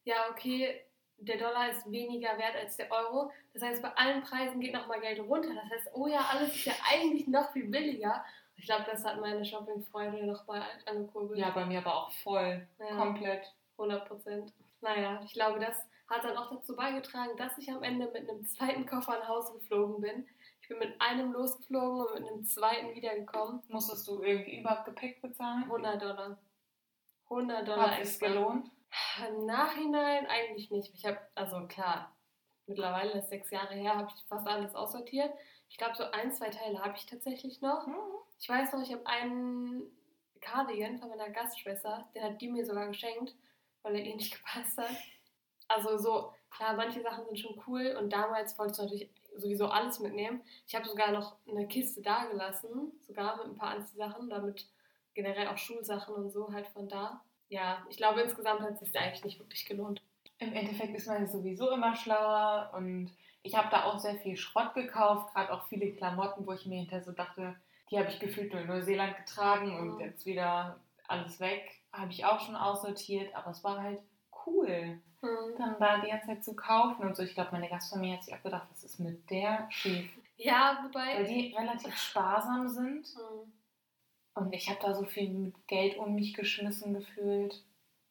ja, 0.04 0.28
okay, 0.30 0.82
der 1.18 1.36
Dollar 1.36 1.70
ist 1.70 1.90
weniger 1.90 2.38
wert 2.38 2.56
als 2.56 2.76
der 2.76 2.90
Euro. 2.92 3.30
Das 3.52 3.62
heißt, 3.62 3.82
bei 3.82 3.90
allen 3.96 4.22
Preisen 4.22 4.60
geht 4.60 4.72
nochmal 4.72 5.00
Geld 5.00 5.20
runter. 5.20 5.54
Das 5.54 5.70
heißt, 5.70 5.90
oh 5.94 6.06
ja, 6.06 6.20
alles 6.32 6.54
ist 6.54 6.66
ja 6.66 6.74
eigentlich 6.90 7.26
noch 7.26 7.50
viel 7.52 7.66
billiger. 7.66 8.24
Ich 8.56 8.66
glaube, 8.66 8.84
das 8.90 9.04
hat 9.04 9.20
meine 9.20 9.44
Shoppingfreude 9.44 10.24
nochmal 10.26 10.62
angekurbelt. 10.86 11.38
ja, 11.38 11.50
bei 11.50 11.64
mir 11.64 11.78
aber 11.78 11.94
auch 11.94 12.10
voll. 12.10 12.66
Ja. 12.78 12.96
Komplett. 12.96 13.52
100 13.78 14.08
Prozent. 14.08 14.52
Naja, 14.80 15.20
ich 15.24 15.32
glaube, 15.32 15.60
das 15.60 15.86
hat 16.08 16.24
dann 16.24 16.36
auch 16.36 16.50
dazu 16.50 16.74
beigetragen, 16.74 17.36
dass 17.36 17.56
ich 17.58 17.70
am 17.70 17.82
Ende 17.82 18.06
mit 18.06 18.28
einem 18.28 18.44
zweiten 18.44 18.86
Koffer 18.86 19.18
nach 19.18 19.28
Hause 19.28 19.54
geflogen 19.54 20.00
bin. 20.00 20.26
Ich 20.68 20.78
bin 20.78 20.86
mit 20.86 21.00
einem 21.00 21.32
losgeflogen 21.32 22.02
und 22.02 22.20
mit 22.20 22.30
einem 22.30 22.44
zweiten 22.44 22.94
wiedergekommen. 22.94 23.62
Musstest 23.68 24.06
du 24.06 24.22
irgendwie 24.22 24.60
überhaupt 24.60 24.84
Gepäck 24.84 25.22
bezahlen? 25.22 25.62
100 25.62 26.02
Dollar. 26.02 26.38
100 27.30 27.66
Dollar 27.66 27.90
Hat 27.92 28.02
es 28.02 28.18
gelohnt? 28.18 28.70
Im 29.26 29.46
Nachhinein 29.46 30.26
eigentlich 30.26 30.70
nicht. 30.70 30.92
Ich 30.92 31.06
habe, 31.06 31.18
also 31.34 31.66
klar, 31.68 32.14
mittlerweile 32.66 33.12
ist 33.12 33.30
sechs 33.30 33.50
Jahre 33.50 33.72
her, 33.76 33.96
habe 33.96 34.12
ich 34.14 34.22
fast 34.24 34.46
alles 34.46 34.74
aussortiert. 34.74 35.32
Ich 35.70 35.78
glaube, 35.78 35.96
so 35.96 36.04
ein, 36.04 36.32
zwei 36.32 36.50
Teile 36.50 36.84
habe 36.84 36.98
ich 36.98 37.06
tatsächlich 37.06 37.62
noch. 37.62 37.86
Ich 38.38 38.46
weiß 38.46 38.74
noch, 38.74 38.82
ich 38.82 38.92
habe 38.92 39.06
einen 39.06 39.84
Cardigan 40.42 40.98
von 40.98 41.08
meiner 41.08 41.30
Gastschwester, 41.30 42.10
den 42.14 42.22
hat 42.22 42.42
die 42.42 42.48
mir 42.48 42.66
sogar 42.66 42.88
geschenkt, 42.88 43.34
weil 43.80 43.96
er 43.96 44.04
ihr 44.04 44.16
nicht 44.16 44.36
gepasst 44.36 44.76
hat. 44.76 44.94
Also 45.66 45.96
so, 45.96 46.34
klar, 46.50 46.74
manche 46.74 47.00
Sachen 47.00 47.24
sind 47.24 47.38
schon 47.38 47.58
cool 47.66 47.96
und 47.98 48.12
damals 48.12 48.58
wolltest 48.58 48.80
du 48.80 48.82
natürlich 48.82 49.10
sowieso 49.36 49.68
alles 49.68 50.00
mitnehmen. 50.00 50.42
Ich 50.66 50.74
habe 50.74 50.88
sogar 50.88 51.12
noch 51.12 51.36
eine 51.48 51.66
Kiste 51.68 52.02
da 52.02 52.24
gelassen, 52.26 52.92
sogar 53.06 53.36
mit 53.36 53.46
ein 53.46 53.56
paar 53.56 53.70
Anziehsachen, 53.70 54.28
damit 54.30 54.68
generell 55.14 55.48
auch 55.48 55.58
Schulsachen 55.58 56.14
und 56.14 56.30
so 56.30 56.52
halt 56.52 56.66
von 56.68 56.88
da. 56.88 57.22
Ja, 57.48 57.84
ich 57.88 57.96
glaube 57.96 58.20
insgesamt 58.20 58.60
hat 58.60 58.74
es 58.74 58.80
sich 58.80 58.98
eigentlich 58.98 59.24
nicht 59.24 59.38
wirklich 59.38 59.64
gelohnt. 59.66 60.02
Im 60.38 60.52
Endeffekt 60.52 60.94
ist 60.96 61.06
man 61.06 61.26
sowieso 61.26 61.70
immer 61.70 61.94
schlauer 61.96 62.72
und 62.76 63.10
ich 63.42 63.56
habe 63.56 63.68
da 63.70 63.84
auch 63.84 63.98
sehr 63.98 64.16
viel 64.16 64.36
Schrott 64.36 64.74
gekauft, 64.74 65.32
gerade 65.34 65.52
auch 65.52 65.66
viele 65.68 65.92
Klamotten, 65.92 66.46
wo 66.46 66.52
ich 66.52 66.66
mir 66.66 66.78
hinterher 66.78 67.04
so 67.04 67.12
dachte, 67.12 67.56
die 67.90 67.98
habe 67.98 68.08
ich 68.08 68.20
gefühlt 68.20 68.52
nur 68.52 68.62
in 68.62 68.68
Neuseeland 68.68 69.16
getragen 69.16 69.78
und 69.78 69.96
Mhm. 69.96 70.00
jetzt 70.00 70.26
wieder 70.26 70.80
alles 71.06 71.40
weg. 71.40 71.70
Habe 71.92 72.12
ich 72.12 72.24
auch 72.24 72.40
schon 72.40 72.56
aussortiert, 72.56 73.34
aber 73.34 73.50
es 73.50 73.64
war 73.64 73.82
halt 73.82 74.00
cool, 74.46 75.00
Hm. 75.22 75.54
dann 75.58 75.78
da 75.80 75.98
die 76.00 76.08
ganze 76.10 76.26
Zeit 76.28 76.44
zu 76.44 76.54
kaufen 76.54 77.02
und 77.06 77.16
so. 77.16 77.22
Ich 77.24 77.34
glaube, 77.34 77.50
meine 77.52 77.68
Gastfamilie 77.68 78.16
hat 78.16 78.24
sich 78.24 78.34
auch 78.34 78.42
gedacht, 78.42 78.68
was 78.70 78.84
ist 78.84 79.00
mit 79.00 79.28
der 79.30 79.66
schief? 79.70 80.10
Ja, 80.36 80.78
Weil 81.12 81.24
wobei. 81.24 81.24
die 81.24 81.54
relativ 81.56 81.96
sparsam 81.96 82.68
sind 82.68 83.06
Hm. 83.16 83.52
und 84.34 84.52
ich 84.52 84.68
habe 84.68 84.78
da 84.80 84.94
so 84.94 85.04
viel 85.04 85.30
mit 85.30 85.66
Geld 85.68 85.96
um 85.98 86.14
mich 86.14 86.34
geschmissen 86.34 86.94
gefühlt. 86.94 87.64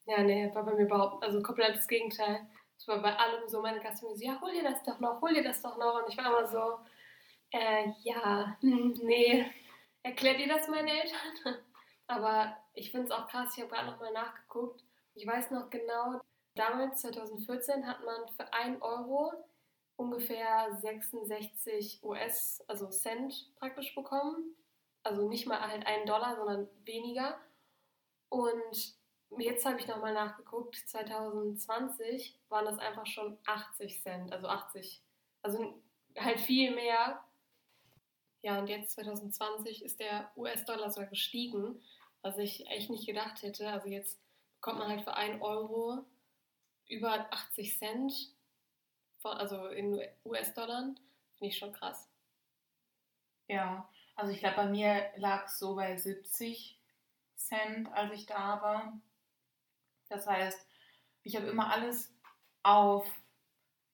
Ja, 0.06 0.24
nee, 0.24 0.54
war 0.54 0.64
bei 0.66 0.74
mir 0.74 0.86
überhaupt, 0.86 1.24
also 1.24 1.42
komplett 1.42 1.76
das 1.78 1.88
Gegenteil. 1.88 2.48
Es 2.78 2.88
war 2.88 3.02
bei 3.02 3.16
allem 3.16 3.48
so, 3.48 3.62
meine 3.62 3.80
Gastfamilie 3.82 4.18
so, 4.18 4.26
ja, 4.26 4.42
hol 4.42 4.52
dir 4.54 4.64
das 4.64 4.84
doch 4.84 5.00
noch, 5.00 5.22
hol 5.22 5.34
dir 5.34 5.44
das 5.44 5.62
doch 5.62 5.78
noch. 5.78 6.04
Und 6.04 6.10
ich 6.12 6.18
war 6.18 6.28
immer 6.28 6.48
so, 6.48 6.80
äh, 7.52 7.90
ja, 8.04 8.58
hm, 8.62 8.94
nee, 9.04 9.46
erklärt 10.04 10.40
ihr 10.40 10.48
das 10.48 10.68
meinen 10.70 10.88
Eltern? 10.90 11.20
Aber 12.08 12.58
ich 12.74 12.92
finde 12.92 13.08
es 13.08 13.12
auch 13.12 13.28
krass, 13.28 13.54
ich 13.58 13.64
habe 13.64 13.74
gerade 13.74 13.92
nochmal 13.92 14.14
nachgeguckt. 14.14 14.84
Ich 15.16 15.26
weiß 15.28 15.52
noch 15.52 15.70
genau, 15.70 16.22
damals, 16.58 17.02
2014, 17.02 17.88
hat 17.88 18.04
man 18.04 18.28
für 18.30 18.52
1 18.54 18.82
Euro 18.82 19.32
ungefähr 19.96 20.74
66 20.80 22.04
US, 22.04 22.64
also 22.68 22.88
Cent 22.88 23.52
praktisch 23.56 23.94
bekommen. 23.96 24.56
Also 25.04 25.28
nicht 25.28 25.48
mal 25.48 25.62
halt 25.62 25.86
einen 25.86 26.06
Dollar, 26.06 26.36
sondern 26.36 26.68
weniger. 26.84 27.40
Und 28.30 28.96
jetzt 29.38 29.66
habe 29.66 29.80
ich 29.80 29.88
nochmal 29.88 30.14
nachgeguckt, 30.14 30.76
2020 30.76 32.40
waren 32.50 32.66
das 32.66 32.78
einfach 32.80 33.06
schon 33.06 33.38
80 33.46 34.02
Cent, 34.02 34.32
also 34.34 34.48
80, 34.48 35.02
also 35.42 35.82
halt 36.18 36.40
viel 36.40 36.74
mehr. 36.76 37.24
Ja, 38.42 38.60
und 38.60 38.68
jetzt 38.68 38.92
2020 38.92 39.84
ist 39.84 40.00
der 40.00 40.32
US-Dollar 40.36 40.92
sogar 40.92 41.10
gestiegen, 41.10 41.82
was 42.22 42.38
ich 42.38 42.68
echt 42.68 42.90
nicht 42.90 43.08
gedacht 43.08 43.42
hätte. 43.42 43.70
Also 43.70 43.88
jetzt 43.88 44.20
bekommt 44.56 44.80
man 44.80 44.90
halt 44.90 45.02
für 45.02 45.14
1 45.14 45.42
Euro 45.42 46.06
über 46.88 47.28
80 47.32 47.78
Cent, 47.78 48.14
von, 49.20 49.38
also 49.38 49.68
in 49.68 50.02
US-Dollar. 50.26 50.96
Finde 51.38 51.52
ich 51.54 51.58
schon 51.58 51.74
krass. 51.74 52.10
Ja, 53.48 53.88
also 54.16 54.32
ich 54.32 54.40
glaube, 54.40 54.56
bei 54.58 54.66
mir 54.66 55.12
lag 55.18 55.46
es 55.46 55.60
so 55.60 55.76
bei 55.76 55.96
70 55.96 56.80
Cent, 57.36 57.92
als 57.94 58.14
ich 58.14 58.26
da 58.26 58.62
war. 58.62 59.00
Das 60.10 60.28
heißt, 60.28 60.66
ich 61.24 61.36
habe 61.36 61.48
immer 61.48 61.72
alles 61.72 62.14
auf 62.64 63.06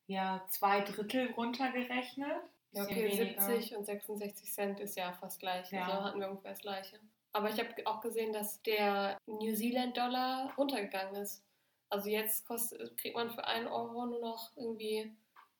ja, 0.06 0.44
zwei 0.48 0.80
Drittel 0.80 1.32
runtergerechnet. 1.32 2.42
Ja, 2.72 2.82
okay, 2.82 3.10
weniger. 3.10 3.40
70 3.40 3.76
und 3.76 3.84
66 3.84 4.52
Cent 4.52 4.80
ist 4.80 4.96
ja 4.96 5.12
fast 5.12 5.40
gleich. 5.40 5.70
Ja. 5.70 5.86
Also 5.86 6.04
hatten 6.04 6.20
wir 6.20 6.28
ungefähr 6.28 6.52
das 6.52 6.60
gleiche. 6.60 6.98
Aber 7.32 7.50
ich 7.50 7.58
habe 7.58 7.74
auch 7.86 8.00
gesehen, 8.00 8.32
dass 8.32 8.62
der 8.62 9.18
New 9.26 9.54
Zealand 9.54 9.96
Dollar 9.96 10.52
runtergegangen 10.56 11.16
ist. 11.16 11.42
Also 11.90 12.08
jetzt 12.08 12.46
kostet, 12.46 12.96
kriegt 12.96 13.16
man 13.16 13.30
für 13.30 13.44
1 13.46 13.68
Euro 13.70 14.06
nur 14.06 14.20
noch 14.20 14.50
irgendwie 14.56 15.14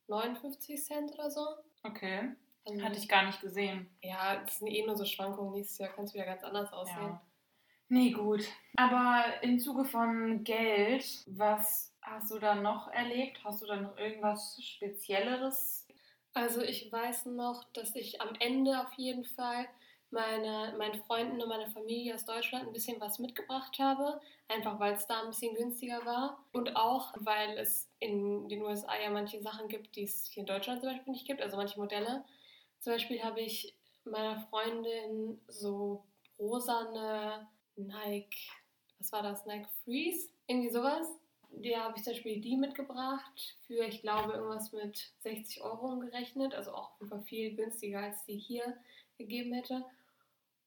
59 0.09 0.83
Cent 0.83 1.13
oder 1.15 1.31
so. 1.31 1.47
Okay. 1.83 2.35
Also, 2.67 2.83
Hatte 2.83 2.99
ich 2.99 3.09
gar 3.09 3.27
nicht 3.27 3.41
gesehen. 3.41 3.91
Ja, 4.03 4.37
das 4.43 4.59
sind 4.59 4.69
eh 4.69 4.85
nur 4.87 4.97
so 4.97 5.05
Schwankungen. 5.05 5.53
Nächstes 5.53 5.79
Jahr 5.79 5.91
kann 5.91 6.07
es 6.07 6.15
wieder 6.15 6.25
ganz 6.25 6.43
anders 6.43 6.73
aussehen. 6.73 6.97
Ja. 6.97 7.23
Nee, 7.89 8.11
gut. 8.11 8.45
Aber 8.77 9.25
im 9.43 9.59
Zuge 9.59 9.85
von 9.85 10.43
Geld, 10.43 11.05
was 11.27 11.95
hast 12.01 12.31
du 12.31 12.39
da 12.39 12.55
noch 12.55 12.89
erlebt? 12.89 13.45
Hast 13.45 13.63
du 13.63 13.67
da 13.67 13.77
noch 13.77 13.97
irgendwas 13.99 14.59
Spezielleres? 14.63 15.87
Also 16.33 16.63
ich 16.63 16.91
weiß 16.91 17.27
noch, 17.27 17.65
dass 17.75 17.95
ich 17.95 18.21
am 18.21 18.35
Ende 18.41 18.81
auf 18.81 18.93
jeden 18.95 19.25
Fall 19.25 19.69
meine, 20.15 20.75
meinen 20.79 21.03
Freunden 21.03 21.43
und 21.43 21.49
meiner 21.49 21.69
Familie 21.69 22.15
aus 22.15 22.25
Deutschland 22.25 22.67
ein 22.67 22.73
bisschen 22.73 23.01
was 23.01 23.19
mitgebracht 23.19 23.79
habe. 23.79 24.21
Einfach 24.49 24.79
weil 24.79 24.95
es 24.95 25.07
da 25.07 25.21
ein 25.21 25.29
bisschen 25.29 25.55
günstiger 25.55 26.07
war. 26.07 26.43
Und 26.53 26.77
auch, 26.77 27.13
weil 27.17 27.59
es 27.59 27.91
in 27.99 28.49
den 28.49 28.63
USA 28.63 28.95
ja 29.03 29.11
manche 29.11 29.43
Sachen 29.43 29.69
gibt, 29.69 29.97
die 29.97 30.05
es 30.05 30.27
hier 30.27 30.43
in 30.43 30.47
Deutschland 30.47 30.81
zum 30.81 30.91
Beispiel 30.91 31.13
nicht 31.13 31.27
gibt. 31.27 31.43
Also 31.43 31.57
manche 31.57 31.79
Modelle. 31.79 32.25
Zum 32.81 32.93
Beispiel 32.93 33.23
habe 33.23 33.41
ich 33.41 33.75
meiner 34.05 34.39
Freundin 34.49 35.41
so 35.49 36.05
rosane 36.39 37.49
Nike, 37.77 38.51
was 38.99 39.13
war 39.13 39.23
das? 39.23 39.45
Nike 39.47 39.69
Freeze? 39.85 40.29
Irgendwie 40.47 40.71
sowas. 40.71 41.09
Die 41.51 41.77
habe 41.77 41.97
ich 41.97 42.05
zum 42.05 42.13
Beispiel 42.13 42.41
die 42.41 42.57
mitgebracht 42.57 43.57
für, 43.67 43.85
ich 43.85 44.03
glaube, 44.03 44.33
irgendwas 44.33 44.73
mit 44.73 45.13
60 45.21 45.63
Euro 45.63 45.93
umgerechnet. 45.93 46.55
Also 46.55 46.73
auch 46.73 47.01
über 47.01 47.21
viel 47.21 47.55
günstiger, 47.55 48.01
als 48.01 48.25
die 48.25 48.39
hier 48.39 48.77
gegeben 49.19 49.53
hätte. 49.53 49.85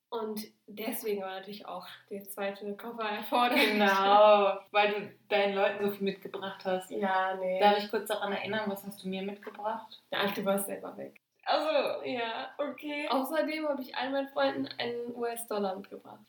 Und 0.09 0.41
deswegen 0.67 1.21
war 1.21 1.31
natürlich 1.31 1.65
auch 1.65 1.85
der 2.09 2.23
zweite 2.23 2.75
Koffer 2.77 3.09
erforderlich. 3.09 3.71
Genau, 3.73 4.57
weil 4.71 4.93
du 4.93 5.11
deinen 5.27 5.55
Leuten 5.55 5.85
so 5.85 5.91
viel 5.91 6.05
mitgebracht 6.05 6.63
hast. 6.63 6.89
Ja, 6.91 7.35
nee. 7.35 7.59
Darf 7.59 7.77
ich 7.77 7.89
kurz 7.89 8.07
daran 8.07 8.31
erinnern, 8.31 8.69
was 8.69 8.85
hast 8.85 9.03
du 9.03 9.09
mir 9.09 9.21
mitgebracht? 9.21 10.01
Ja, 10.11 10.25
du 10.27 10.45
warst 10.45 10.67
selber 10.67 10.95
weg. 10.97 11.19
Also, 11.43 12.05
ja, 12.05 12.51
okay. 12.57 13.07
Außerdem 13.09 13.67
habe 13.67 13.81
ich 13.81 13.95
all 13.95 14.09
meinen 14.11 14.29
Freunden 14.29 14.67
einen 14.77 15.15
US-Dollar 15.15 15.75
mitgebracht. 15.75 16.19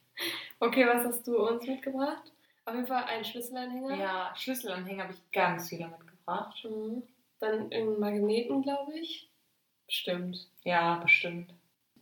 Okay, 0.58 0.86
was 0.86 1.04
hast 1.04 1.26
du 1.26 1.38
uns 1.38 1.64
mitgebracht? 1.66 2.32
Auf 2.64 2.74
jeden 2.74 2.86
Fall 2.86 3.04
einen 3.04 3.24
Schlüsselanhänger. 3.24 3.94
Ja, 3.96 4.32
Schlüsselanhänger 4.36 5.04
habe 5.04 5.12
ich 5.12 5.32
ganz 5.32 5.68
viele 5.68 5.88
mitgebracht. 5.88 6.64
Mhm. 6.64 7.02
Dann 7.40 7.72
einen 7.72 8.00
Magneten, 8.00 8.62
glaube 8.62 8.98
ich. 8.98 9.30
Bestimmt. 9.86 10.48
Ja, 10.64 10.96
bestimmt. 10.96 11.54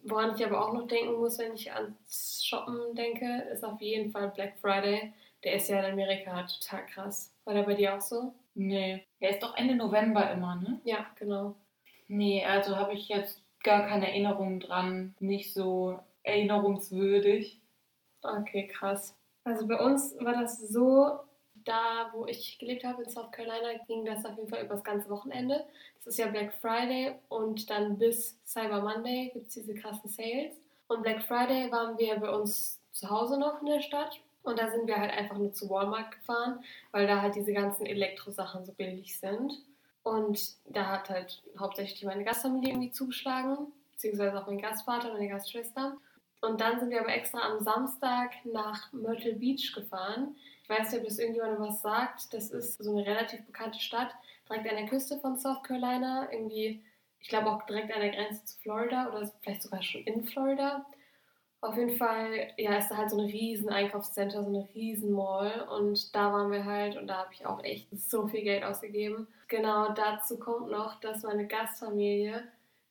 Woran 0.09 0.37
ich 0.37 0.45
aber 0.45 0.64
auch 0.64 0.73
noch 0.73 0.87
denken 0.87 1.19
muss, 1.19 1.38
wenn 1.38 1.55
ich 1.55 1.73
ans 1.73 2.45
Shoppen 2.45 2.95
denke, 2.95 3.49
ist 3.53 3.64
auf 3.64 3.81
jeden 3.81 4.12
Fall 4.12 4.29
Black 4.31 4.57
Friday. 4.61 5.12
Der 5.42 5.55
ist 5.55 5.69
ja 5.69 5.81
in 5.81 5.92
Amerika 5.92 6.45
total 6.45 6.87
krass. 6.87 7.35
War 7.45 7.55
der 7.55 7.64
bei 7.64 7.75
dir 7.75 7.95
auch 7.95 8.01
so? 8.01 8.33
Nee. 8.55 9.05
Der 9.21 9.31
ist 9.31 9.42
doch 9.42 9.57
Ende 9.57 9.75
November 9.75 10.31
immer, 10.31 10.57
ne? 10.57 10.81
Ja, 10.85 11.07
genau. 11.19 11.57
Nee, 12.09 12.45
also 12.45 12.77
habe 12.77 12.95
ich 12.95 13.09
jetzt 13.09 13.42
gar 13.62 13.87
keine 13.88 14.09
Erinnerung 14.09 14.61
dran. 14.61 15.14
Nicht 15.19 15.53
so 15.53 15.99
erinnerungswürdig. 16.23 17.61
Okay, 18.23 18.69
krass. 18.69 19.16
Also 19.45 19.66
bei 19.66 19.79
uns 19.79 20.16
war 20.21 20.35
das 20.35 20.61
so, 20.69 21.19
da 21.66 22.11
wo 22.12 22.26
ich 22.26 22.59
gelebt 22.59 22.85
habe 22.85 23.02
in 23.02 23.11
South 23.11 23.31
Carolina, 23.33 23.79
ging 23.87 24.05
das 24.05 24.24
auf 24.24 24.37
jeden 24.37 24.48
Fall 24.48 24.64
über 24.64 24.74
das 24.74 24.85
ganze 24.85 25.11
Wochenende. 25.11 25.66
Das 25.98 26.07
ist 26.07 26.18
ja 26.18 26.29
Black 26.29 26.55
Friday 26.55 27.14
und 27.29 27.68
dann 27.68 27.98
bis 27.98 28.38
Cyber 28.46 28.81
Monday 28.81 29.31
gibt 29.35 29.48
es 29.48 29.55
diese 29.55 29.74
krassen 29.74 30.09
Sales. 30.09 30.55
Und 30.88 31.02
Black 31.02 31.22
Friday 31.24 31.70
waren 31.70 31.98
wir 31.98 32.16
bei 32.16 32.31
uns 32.31 32.81
zu 32.92 33.11
Hause 33.11 33.38
noch 33.38 33.61
in 33.61 33.66
der 33.66 33.81
Stadt. 33.81 34.20
Und 34.44 34.61
da 34.61 34.70
sind 34.70 34.87
wir 34.87 34.96
halt 34.96 35.11
einfach 35.11 35.37
nur 35.37 35.52
zu 35.52 35.68
Walmart 35.68 36.12
gefahren, 36.12 36.64
weil 36.92 37.09
da 37.09 37.20
halt 37.20 37.35
diese 37.35 37.52
ganzen 37.52 37.85
Elektrosachen 37.85 38.64
so 38.64 38.72
billig 38.72 39.18
sind. 39.18 39.52
Und 40.05 40.55
da 40.66 40.87
hat 40.87 41.11
halt 41.11 41.42
hauptsächlich 41.59 42.05
meine 42.05 42.22
Gastfamilie 42.22 42.70
irgendwie 42.70 42.92
zugeschlagen, 42.92 43.72
beziehungsweise 43.90 44.40
auch 44.40 44.46
mein 44.46 44.61
Gastvater 44.61 45.12
meine 45.12 45.29
Gastschwester. 45.29 45.96
Und 46.42 46.61
dann 46.61 46.79
sind 46.79 46.90
wir 46.90 47.00
aber 47.00 47.12
extra 47.12 47.40
am 47.40 47.59
Samstag 47.59 48.31
nach 48.44 48.92
Myrtle 48.92 49.33
Beach 49.33 49.72
gefahren. 49.74 50.37
Ich 50.66 50.70
weiß 50.70 50.90
nicht, 50.90 51.00
ob 51.00 51.07
das 51.07 51.20
irgendjemandem 51.20 51.62
was 51.62 51.81
sagt. 51.81 52.35
Das 52.35 52.50
ist 52.50 52.83
so 52.83 52.90
eine 52.90 53.07
relativ 53.07 53.46
bekannte 53.46 53.79
Stadt, 53.79 54.12
direkt 54.48 54.68
an 54.68 54.76
der 54.76 54.87
Küste 54.87 55.16
von 55.20 55.38
South 55.38 55.62
Carolina. 55.62 56.29
Irgendwie, 56.33 56.85
ich 57.20 57.29
glaube 57.29 57.52
auch 57.52 57.64
direkt 57.66 57.94
an 57.94 58.00
der 58.00 58.11
Grenze 58.11 58.44
zu 58.44 58.59
Florida 58.59 59.11
oder 59.11 59.31
vielleicht 59.42 59.62
sogar 59.62 59.81
schon 59.81 60.02
in 60.02 60.24
Florida. 60.24 60.85
Auf 61.61 61.76
jeden 61.76 61.96
Fall, 61.96 62.52
ja, 62.57 62.79
ist 62.79 62.88
da 62.88 62.96
halt 62.96 63.11
so 63.11 63.18
ein 63.18 63.26
riesen 63.26 63.68
Einkaufscenter, 63.68 64.42
so 64.42 64.48
eine 64.48 64.68
riesen 64.74 65.12
Mall 65.12 65.68
und 65.70 66.12
da 66.16 66.33
waren 66.33 66.50
wir 66.50 66.64
halt 66.64 66.96
und 66.96 67.07
da 67.07 67.18
habe 67.18 67.33
ich 67.33 67.46
auch 67.46 67.62
echt 67.62 67.88
so 67.96 68.26
viel 68.26 68.42
Geld 68.42 68.64
ausgegeben. 68.64 69.29
Genau 69.46 69.92
dazu 69.92 70.37
kommt 70.37 70.72
noch, 70.72 70.98
dass 70.98 71.22
meine 71.22 71.46
Gastfamilie 71.46 72.42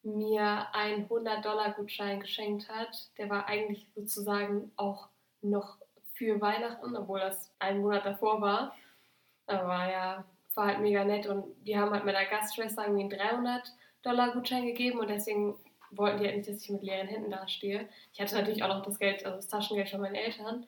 mir 0.03 0.67
einen 0.73 1.09
100-Dollar-Gutschein 1.09 2.21
geschenkt 2.21 2.69
hat. 2.69 3.09
Der 3.17 3.29
war 3.29 3.47
eigentlich 3.47 3.85
sozusagen 3.95 4.71
auch 4.77 5.09
noch 5.41 5.77
für 6.15 6.41
Weihnachten, 6.41 6.95
obwohl 6.95 7.19
das 7.19 7.51
einen 7.60 7.82
Monat 7.82 8.06
davor 8.06 8.41
war. 8.41 8.75
Aber 9.47 9.91
ja, 9.91 10.25
war 10.56 10.67
halt 10.67 10.80
mega 10.80 11.04
nett 11.04 11.28
und 11.28 11.45
die 11.65 11.78
haben 11.78 11.91
halt 11.91 12.06
meiner 12.06 12.25
Gastschwester 12.25 12.86
irgendwie 12.86 13.15
einen 13.15 13.45
300-Dollar-Gutschein 13.45 14.65
gegeben 14.65 14.99
und 14.99 15.10
deswegen 15.10 15.56
wollten 15.91 16.19
die 16.19 16.25
halt 16.25 16.38
nicht, 16.38 16.49
dass 16.49 16.62
ich 16.62 16.69
mit 16.69 16.84
leeren 16.84 17.08
Händen 17.08 17.32
dastehe. 17.32 17.88
Ich 18.13 18.19
hatte 18.19 18.36
natürlich 18.36 18.63
auch 18.63 18.69
noch 18.69 18.82
das 18.82 18.99
Geld, 18.99 19.25
also 19.25 19.38
das 19.38 19.47
Taschengeld 19.47 19.89
von 19.89 20.01
meinen 20.01 20.15
Eltern. 20.15 20.65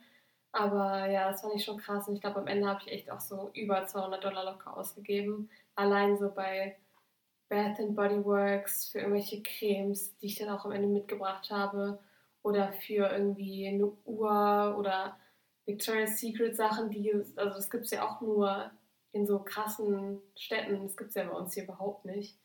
Aber 0.52 1.10
ja, 1.10 1.30
das 1.30 1.42
fand 1.42 1.56
ich 1.56 1.64
schon 1.64 1.78
krass 1.78 2.08
und 2.08 2.16
ich 2.16 2.22
glaube, 2.22 2.40
am 2.40 2.48
Ende 2.48 2.68
habe 2.68 2.82
ich 2.86 2.92
echt 2.92 3.12
auch 3.12 3.20
so 3.20 3.50
über 3.54 3.86
200 3.86 4.24
Dollar 4.24 4.46
locker 4.46 4.76
ausgegeben. 4.76 5.50
Allein 5.76 6.18
so 6.18 6.32
bei 6.32 6.78
Bath 7.50 7.80
and 7.80 7.96
Body 7.96 8.24
Works 8.24 8.90
für 8.90 9.00
irgendwelche 9.00 9.42
Cremes, 9.44 10.18
die 10.18 10.28
ich 10.28 10.36
dann 10.36 10.50
auch 10.50 10.66
am 10.66 10.72
Ende 10.72 10.88
mitgebracht 10.88 11.50
habe. 11.52 12.00
Oder 12.44 12.72
für 12.72 13.12
irgendwie 13.12 13.68
eine 13.68 13.92
Uhr 14.06 14.76
oder 14.78 15.18
Victoria's 15.67 16.19
Secret 16.19 16.56
Sachen, 16.56 16.89
die, 16.89 17.13
also 17.36 17.56
das 17.56 17.69
gibt 17.69 17.86
es 17.86 17.91
ja 17.91 18.08
auch 18.08 18.21
nur 18.21 18.71
in 19.12 19.27
so 19.27 19.39
krassen 19.39 20.19
Städten. 20.36 20.84
Das 20.84 20.97
gibt 20.97 21.10
es 21.10 21.15
ja 21.15 21.25
bei 21.25 21.38
uns 21.38 21.53
hier 21.53 21.63
überhaupt 21.63 22.06
nicht. 22.06 22.38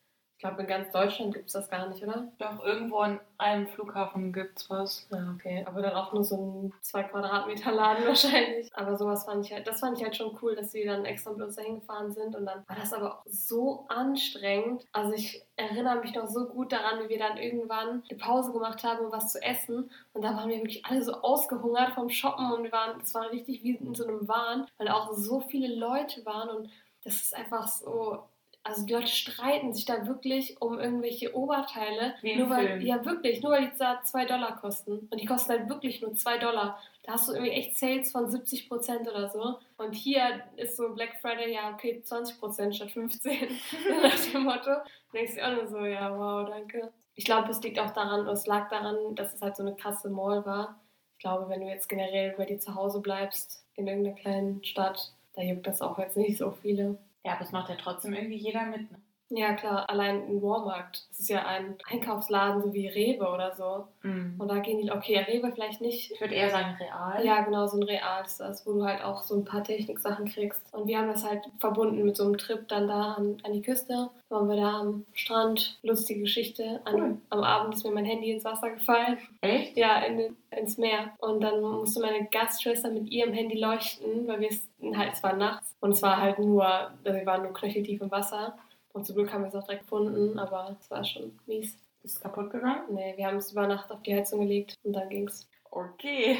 Ich 0.42 0.48
glaube, 0.48 0.62
in 0.62 0.66
ganz 0.66 0.90
Deutschland 0.90 1.32
gibt 1.32 1.46
es 1.46 1.52
das 1.52 1.70
gar 1.70 1.88
nicht, 1.88 2.02
oder? 2.02 2.26
Doch, 2.38 2.64
irgendwo 2.64 2.96
an 2.96 3.20
einem 3.38 3.68
Flughafen 3.68 4.32
gibt 4.32 4.58
es 4.58 4.68
was. 4.68 5.06
Ja, 5.12 5.32
okay. 5.36 5.64
Aber 5.68 5.82
dann 5.82 5.94
auch 5.94 6.12
nur 6.12 6.24
so 6.24 6.34
ein 6.34 6.72
2 6.80 7.04
Quadratmeter 7.04 7.70
Laden 7.70 8.04
wahrscheinlich. 8.08 8.68
Aber 8.74 8.96
sowas 8.96 9.24
fand 9.24 9.46
ich 9.46 9.52
halt, 9.52 9.68
das 9.68 9.78
fand 9.78 9.96
ich 9.96 10.02
halt 10.02 10.16
schon 10.16 10.36
cool, 10.42 10.56
dass 10.56 10.74
wir 10.74 10.84
dann 10.84 11.04
extra 11.04 11.30
mit 11.30 11.42
uns 11.42 11.54
dahin 11.54 11.76
gefahren 11.78 12.10
sind. 12.10 12.34
Und 12.34 12.44
dann 12.44 12.64
war 12.66 12.74
das 12.74 12.92
aber 12.92 13.18
auch 13.18 13.22
so 13.24 13.84
anstrengend. 13.86 14.84
Also 14.90 15.12
ich 15.12 15.46
erinnere 15.54 16.00
mich 16.00 16.12
noch 16.12 16.26
so 16.26 16.48
gut 16.48 16.72
daran, 16.72 17.04
wie 17.04 17.08
wir 17.08 17.20
dann 17.20 17.36
irgendwann 17.36 18.02
eine 18.10 18.18
Pause 18.18 18.50
gemacht 18.50 18.82
haben, 18.82 19.06
um 19.06 19.12
was 19.12 19.30
zu 19.30 19.40
essen. 19.40 19.92
Und 20.12 20.24
da 20.24 20.34
waren 20.34 20.48
wir 20.48 20.56
wirklich 20.56 20.84
alle 20.84 21.04
so 21.04 21.12
ausgehungert 21.12 21.92
vom 21.92 22.08
Shoppen 22.08 22.50
und 22.50 22.64
wir 22.64 22.72
waren, 22.72 22.98
das 22.98 23.14
war 23.14 23.30
richtig 23.30 23.62
wie 23.62 23.76
in 23.76 23.94
so 23.94 24.08
einem 24.08 24.26
Wahn, 24.26 24.66
weil 24.78 24.88
auch 24.88 25.12
so 25.12 25.38
viele 25.38 25.72
Leute 25.72 26.26
waren 26.26 26.48
und 26.48 26.68
das 27.04 27.22
ist 27.22 27.34
einfach 27.34 27.66
so 27.68 28.24
also 28.64 28.86
die 28.86 28.92
Leute 28.92 29.08
streiten 29.08 29.74
sich 29.74 29.84
da 29.84 30.06
wirklich 30.06 30.60
um 30.60 30.78
irgendwelche 30.78 31.34
Oberteile. 31.34 32.14
Wie 32.22 32.36
nur 32.36 32.48
weil, 32.48 32.66
Film. 32.66 32.80
Ja, 32.82 33.04
wirklich, 33.04 33.42
nur 33.42 33.52
weil 33.52 33.70
die 33.70 33.78
da 33.78 34.02
2 34.02 34.24
Dollar 34.24 34.56
kosten. 34.56 35.08
Und 35.10 35.20
die 35.20 35.26
kosten 35.26 35.50
halt 35.50 35.68
wirklich 35.68 36.00
nur 36.00 36.14
2 36.14 36.38
Dollar. 36.38 36.78
Da 37.02 37.12
hast 37.12 37.28
du 37.28 37.32
irgendwie 37.32 37.52
echt 37.52 37.76
Sales 37.76 38.12
von 38.12 38.30
70 38.30 38.68
Prozent 38.68 39.08
oder 39.08 39.28
so. 39.28 39.58
Und 39.78 39.92
hier 39.92 40.44
ist 40.56 40.76
so 40.76 40.94
Black 40.94 41.16
Friday, 41.20 41.52
ja, 41.52 41.72
okay, 41.72 42.00
20 42.02 42.38
Prozent 42.38 42.76
statt 42.76 42.92
15. 42.92 43.32
nach 44.02 44.32
dem 44.32 44.44
Motto. 44.44 44.70
Und 44.70 45.14
denkst 45.14 45.34
du 45.34 45.44
auch 45.44 45.56
nur 45.56 45.66
so, 45.66 45.84
ja, 45.84 46.16
wow, 46.16 46.48
danke. 46.48 46.92
Ich 47.14 47.24
glaube, 47.24 47.50
es 47.50 47.60
liegt 47.62 47.80
auch 47.80 47.90
daran, 47.90 48.20
oder 48.20 48.32
es 48.32 48.46
lag 48.46 48.68
daran, 48.68 49.14
dass 49.16 49.34
es 49.34 49.42
halt 49.42 49.56
so 49.56 49.64
eine 49.64 49.74
krasse 49.74 50.08
Mall 50.08 50.46
war. 50.46 50.80
Ich 51.18 51.24
glaube, 51.24 51.48
wenn 51.48 51.60
du 51.60 51.66
jetzt 51.66 51.88
generell 51.88 52.34
bei 52.36 52.44
dir 52.44 52.58
zu 52.58 52.74
Hause 52.74 53.00
bleibst, 53.00 53.64
in 53.74 53.88
irgendeiner 53.88 54.16
kleinen 54.16 54.64
Stadt, 54.64 55.12
da 55.34 55.42
juckt 55.42 55.66
das 55.66 55.80
auch 55.80 55.98
jetzt 55.98 56.16
nicht 56.16 56.38
so 56.38 56.52
viele. 56.52 56.98
Ja, 57.24 57.32
aber 57.34 57.42
es 57.42 57.50
macht 57.52 57.68
ja 57.68 57.74
trotzdem 57.76 58.14
irgendwie 58.14 58.36
jeder 58.36 58.64
mit. 58.66 58.90
Ne? 58.92 59.01
Ja, 59.34 59.54
klar, 59.54 59.88
allein 59.88 60.16
ein 60.28 60.42
Walmart. 60.42 61.06
Das 61.08 61.18
ist 61.20 61.28
ja 61.30 61.46
ein 61.46 61.76
Einkaufsladen, 61.88 62.62
so 62.62 62.74
wie 62.74 62.86
Rewe 62.86 63.26
oder 63.28 63.54
so. 63.54 63.86
Mhm. 64.02 64.34
Und 64.38 64.48
da 64.50 64.58
gehen 64.58 64.78
die, 64.82 64.90
okay, 64.92 65.18
Rewe 65.18 65.50
vielleicht 65.52 65.80
nicht. 65.80 66.10
Ich 66.12 66.20
würde 66.20 66.34
eher 66.34 66.50
sagen 66.50 66.76
real. 66.78 67.24
Ja, 67.24 67.40
genau, 67.42 67.66
so 67.66 67.78
ein 67.78 67.82
Real 67.84 68.22
ist 68.24 68.40
das, 68.40 68.66
wo 68.66 68.72
du 68.74 68.84
halt 68.84 69.02
auch 69.02 69.22
so 69.22 69.36
ein 69.36 69.44
paar 69.44 69.64
Techniksachen 69.64 70.26
kriegst. 70.26 70.62
Und 70.74 70.86
wir 70.86 70.98
haben 70.98 71.08
das 71.08 71.24
halt 71.26 71.40
verbunden 71.60 72.04
mit 72.04 72.16
so 72.16 72.24
einem 72.24 72.36
Trip 72.36 72.68
dann 72.68 72.88
da 72.88 73.12
an, 73.14 73.38
an 73.42 73.52
die 73.54 73.62
Küste. 73.62 74.10
Waren 74.28 74.48
wir 74.48 74.56
da 74.56 74.80
am 74.80 75.06
Strand. 75.14 75.78
Lustige 75.82 76.20
Geschichte. 76.20 76.80
An, 76.84 76.94
Cool. 76.94 77.18
Am 77.30 77.42
Abend 77.42 77.74
ist 77.74 77.84
mir 77.84 77.92
mein 77.92 78.04
Handy 78.04 78.32
ins 78.32 78.44
Wasser 78.44 78.70
gefallen. 78.70 79.16
Echt? 79.40 79.76
Ja, 79.78 80.00
in, 80.00 80.18
den- 80.18 80.36
ins 80.50 80.76
Meer. 80.76 81.12
Und 81.20 81.40
dann 81.42 81.60
musste 81.62 82.00
meine 82.00 82.26
Gastschwester 82.26 82.90
mit 82.90 83.10
ihrem 83.10 83.32
Handy 83.32 83.58
leuchten, 83.58 84.26
weil 84.28 84.40
wir 84.40 84.50
es 84.50 84.60
halt, 84.94 85.14
es 85.14 85.22
war 85.22 85.34
nachts. 85.36 85.74
Und 85.80 85.92
es 85.92 86.02
war 86.02 86.20
halt 86.20 86.38
nur, 86.38 86.64
also 86.66 86.92
wir 87.04 87.24
waren 87.26 87.42
nur 87.44 87.52
knöcheltief 87.54 88.00
im 88.02 88.10
Wasser. 88.10 88.58
Und 88.92 89.06
zum 89.06 89.16
Glück 89.16 89.32
haben 89.32 89.42
wir 89.42 89.48
es 89.48 89.54
auch 89.54 89.64
direkt 89.64 89.82
gefunden, 89.82 90.38
aber 90.38 90.76
es 90.80 90.90
war 90.90 91.04
schon 91.04 91.38
mies. 91.46 91.76
Ist 92.02 92.16
es 92.16 92.20
kaputt 92.20 92.50
gegangen? 92.50 92.82
Nee, 92.90 93.14
wir 93.16 93.26
haben 93.26 93.36
es 93.36 93.52
über 93.52 93.66
Nacht 93.66 93.90
auf 93.90 94.02
die 94.02 94.14
Heizung 94.14 94.40
gelegt 94.40 94.74
und 94.82 94.92
dann 94.92 95.08
ging's. 95.08 95.48
Okay. 95.70 96.38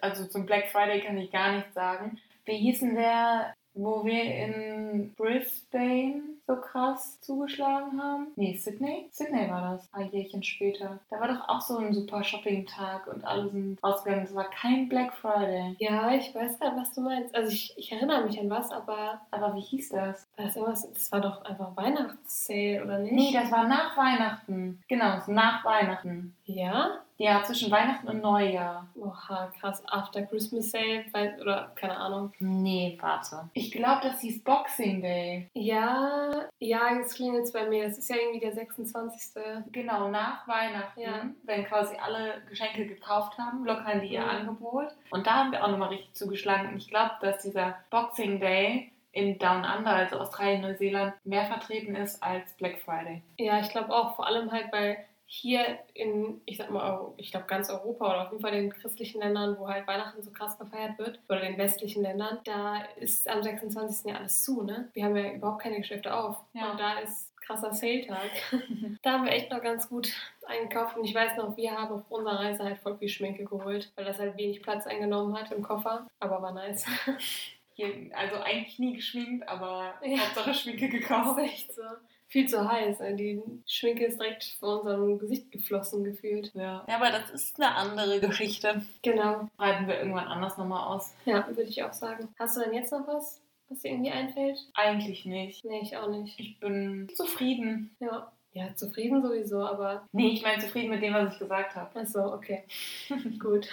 Also 0.00 0.26
zum 0.26 0.46
Black 0.46 0.68
Friday 0.68 1.00
kann 1.00 1.18
ich 1.18 1.32
gar 1.32 1.56
nichts 1.56 1.74
sagen. 1.74 2.20
Wie 2.44 2.56
hieß 2.56 2.80
denn 2.80 2.94
der, 2.94 3.54
wo 3.74 4.04
wir 4.04 4.22
in 4.22 5.14
Brisbane 5.16 6.37
so 6.48 6.56
krass 6.56 7.20
zugeschlagen 7.20 8.02
haben. 8.02 8.28
Nee, 8.36 8.56
Sydney? 8.56 9.08
Sydney 9.12 9.50
war 9.50 9.72
das. 9.72 9.88
Ein 9.92 10.10
Jährchen 10.10 10.42
später. 10.42 10.98
Da 11.10 11.20
war 11.20 11.28
doch 11.28 11.46
auch 11.48 11.60
so 11.60 11.76
ein 11.76 11.92
super 11.92 12.24
Shopping-Tag 12.24 13.06
und 13.06 13.22
alle 13.24 13.50
sind 13.50 13.78
rausgegangen. 13.84 14.24
Es 14.24 14.34
war 14.34 14.48
kein 14.48 14.88
Black 14.88 15.12
Friday. 15.14 15.76
Ja, 15.78 16.10
ich 16.12 16.34
weiß 16.34 16.58
gerade, 16.58 16.76
was 16.76 16.92
du 16.94 17.02
meinst. 17.02 17.34
Also 17.34 17.52
ich, 17.52 17.74
ich 17.76 17.92
erinnere 17.92 18.24
mich 18.24 18.40
an 18.40 18.48
was, 18.48 18.70
aber 18.72 19.20
Aber 19.30 19.54
wie 19.54 19.60
hieß 19.60 19.90
das? 19.90 20.26
war 20.36 20.46
das, 20.46 20.56
irgendwas, 20.56 20.90
das 20.92 21.12
war 21.12 21.20
doch 21.20 21.44
einfach 21.44 21.76
Weihnachtssale, 21.76 22.82
oder 22.82 22.98
nicht? 23.00 23.12
Nee, 23.12 23.32
das 23.32 23.52
war 23.52 23.68
nach 23.68 23.94
Weihnachten. 23.96 24.82
Genau, 24.88 25.18
nach 25.26 25.64
Weihnachten. 25.64 26.34
Ja? 26.46 27.02
Ja, 27.20 27.42
zwischen 27.42 27.70
Weihnachten 27.72 28.06
und 28.08 28.22
Neujahr. 28.22 28.86
Oha, 28.94 29.52
krass. 29.58 29.82
After 29.88 30.22
Christmas 30.22 30.70
Sale, 30.70 31.04
weiß, 31.12 31.40
oder 31.40 31.72
keine 31.74 31.96
Ahnung. 31.96 32.32
Nee, 32.38 32.96
warte. 33.00 33.48
Ich 33.54 33.72
glaube, 33.72 34.02
das 34.04 34.20
hieß 34.20 34.44
Boxing 34.44 35.02
Day. 35.02 35.50
Ja, 35.52 36.46
ja, 36.60 36.94
jetzt 36.94 37.16
klingelt 37.16 37.44
es 37.44 37.52
bei 37.52 37.68
mir. 37.68 37.84
Das 37.88 37.98
ist 37.98 38.08
ja 38.08 38.16
irgendwie 38.16 38.38
der 38.40 38.52
26. 38.52 39.42
Genau, 39.72 40.08
nach 40.08 40.46
Weihnachten, 40.46 41.00
Ja. 41.00 41.22
wenn 41.42 41.64
quasi 41.64 41.96
alle 41.96 42.40
Geschenke 42.48 42.86
gekauft 42.86 43.36
haben, 43.36 43.64
lockern 43.64 44.00
die 44.00 44.12
ihr 44.14 44.22
Mhm. 44.22 44.28
Angebot. 44.28 44.88
Und 45.10 45.26
da 45.26 45.32
haben 45.38 45.50
wir 45.52 45.64
auch 45.64 45.68
nochmal 45.70 45.88
richtig 45.88 46.14
zugeschlagen. 46.14 46.68
Und 46.68 46.76
ich 46.76 46.88
glaube, 46.88 47.12
dass 47.20 47.42
dieser 47.42 47.76
Boxing 47.90 48.38
Day 48.38 48.92
in 49.10 49.36
Down 49.38 49.64
Under, 49.64 49.90
also 49.90 50.20
Australien, 50.20 50.60
Neuseeland, 50.60 51.14
mehr 51.24 51.46
vertreten 51.46 51.96
ist 51.96 52.22
als 52.22 52.52
Black 52.58 52.78
Friday. 52.78 53.22
Ja, 53.38 53.58
ich 53.58 53.70
glaube 53.70 53.92
auch, 53.92 54.14
vor 54.14 54.26
allem 54.28 54.52
halt, 54.52 54.72
weil 54.72 54.98
hier 55.30 55.78
in, 55.92 56.40
ich 56.46 56.56
sag 56.56 56.70
mal, 56.70 57.12
ich 57.18 57.30
glaube 57.30 57.44
ganz 57.46 57.68
Europa 57.68 58.06
oder 58.06 58.22
auf 58.22 58.30
jeden 58.30 58.40
Fall 58.42 58.52
den 58.52 58.70
christlichen 58.72 59.20
Ländern, 59.20 59.58
wo 59.58 59.68
halt 59.68 59.86
Weihnachten 59.86 60.22
so 60.22 60.30
krass 60.30 60.58
gefeiert 60.58 60.98
wird, 60.98 61.20
oder 61.28 61.40
den 61.40 61.58
westlichen 61.58 62.02
Ländern, 62.02 62.38
da 62.44 62.82
ist 62.96 63.28
am 63.28 63.42
26. 63.42 64.10
ja 64.10 64.16
alles 64.16 64.40
zu, 64.40 64.62
ne? 64.62 64.88
Wir 64.94 65.04
haben 65.04 65.14
ja 65.16 65.32
überhaupt 65.32 65.62
keine 65.62 65.76
Geschäfte 65.76 66.14
auf. 66.14 66.38
Ja. 66.54 66.70
Und 66.70 66.80
da 66.80 66.98
ist 67.00 67.30
krasser 67.42 67.74
Sale-Tag. 67.74 68.30
da 69.02 69.12
haben 69.12 69.24
wir 69.26 69.32
echt 69.32 69.50
noch 69.50 69.60
ganz 69.60 69.86
gut 69.90 70.10
eingekauft 70.46 70.96
und 70.96 71.04
ich 71.04 71.14
weiß 71.14 71.36
noch, 71.36 71.54
wir 71.58 71.72
haben 71.72 71.92
auf 71.94 72.10
unserer 72.10 72.40
Reise 72.40 72.64
halt 72.64 72.78
voll 72.78 72.96
viel 72.96 73.08
Schminke 73.10 73.44
geholt, 73.44 73.92
weil 73.96 74.06
das 74.06 74.18
halt 74.18 74.36
wenig 74.38 74.62
Platz 74.62 74.86
eingenommen 74.86 75.38
hat 75.38 75.52
im 75.52 75.62
Koffer, 75.62 76.06
aber 76.20 76.40
war 76.40 76.52
nice. 76.52 76.86
Hier, 77.74 78.10
also 78.14 78.36
eigentlich 78.36 78.78
nie 78.78 78.94
geschminkt, 78.94 79.46
aber 79.46 79.94
Ja. 80.02 80.18
Hauptsache 80.20 80.54
Schminke 80.54 80.88
Das 80.88 81.00
gekauft. 81.00 81.38
ist 81.38 81.44
echt 81.44 81.74
so. 81.74 81.82
Viel 82.28 82.46
zu 82.46 82.70
heiß. 82.70 83.00
ey. 83.00 83.16
Die 83.16 83.42
Schminke 83.66 84.04
ist 84.04 84.20
direkt 84.20 84.44
vor 84.60 84.80
unserem 84.80 85.18
Gesicht 85.18 85.50
geflossen 85.50 86.04
gefühlt. 86.04 86.52
Ja. 86.54 86.84
ja, 86.86 86.96
aber 86.96 87.10
das 87.10 87.30
ist 87.30 87.60
eine 87.60 87.74
andere 87.74 88.20
Geschichte. 88.20 88.82
Genau. 89.02 89.48
Breiten 89.56 89.88
wir 89.88 89.98
irgendwann 89.98 90.26
anders 90.26 90.58
nochmal 90.58 90.94
aus. 90.94 91.14
Ja, 91.24 91.46
würde 91.46 91.62
ich 91.62 91.82
auch 91.82 91.94
sagen. 91.94 92.28
Hast 92.38 92.56
du 92.56 92.60
denn 92.60 92.74
jetzt 92.74 92.92
noch 92.92 93.06
was, 93.06 93.42
was 93.70 93.80
dir 93.80 93.92
irgendwie 93.92 94.10
einfällt? 94.10 94.58
Eigentlich 94.74 95.24
nicht. 95.24 95.64
Nee, 95.64 95.80
ich 95.82 95.96
auch 95.96 96.08
nicht. 96.08 96.38
Ich 96.38 96.60
bin 96.60 97.08
zufrieden. 97.14 97.96
Ja. 97.98 98.30
Ja, 98.52 98.74
zufrieden 98.74 99.22
sowieso, 99.22 99.64
aber. 99.64 100.06
Nee, 100.12 100.28
ich 100.28 100.42
meine 100.42 100.60
zufrieden 100.60 100.90
mit 100.90 101.02
dem, 101.02 101.14
was 101.14 101.32
ich 101.32 101.38
gesagt 101.38 101.76
habe. 101.76 101.98
Achso, 101.98 102.34
okay. 102.34 102.64
Gut. 103.38 103.68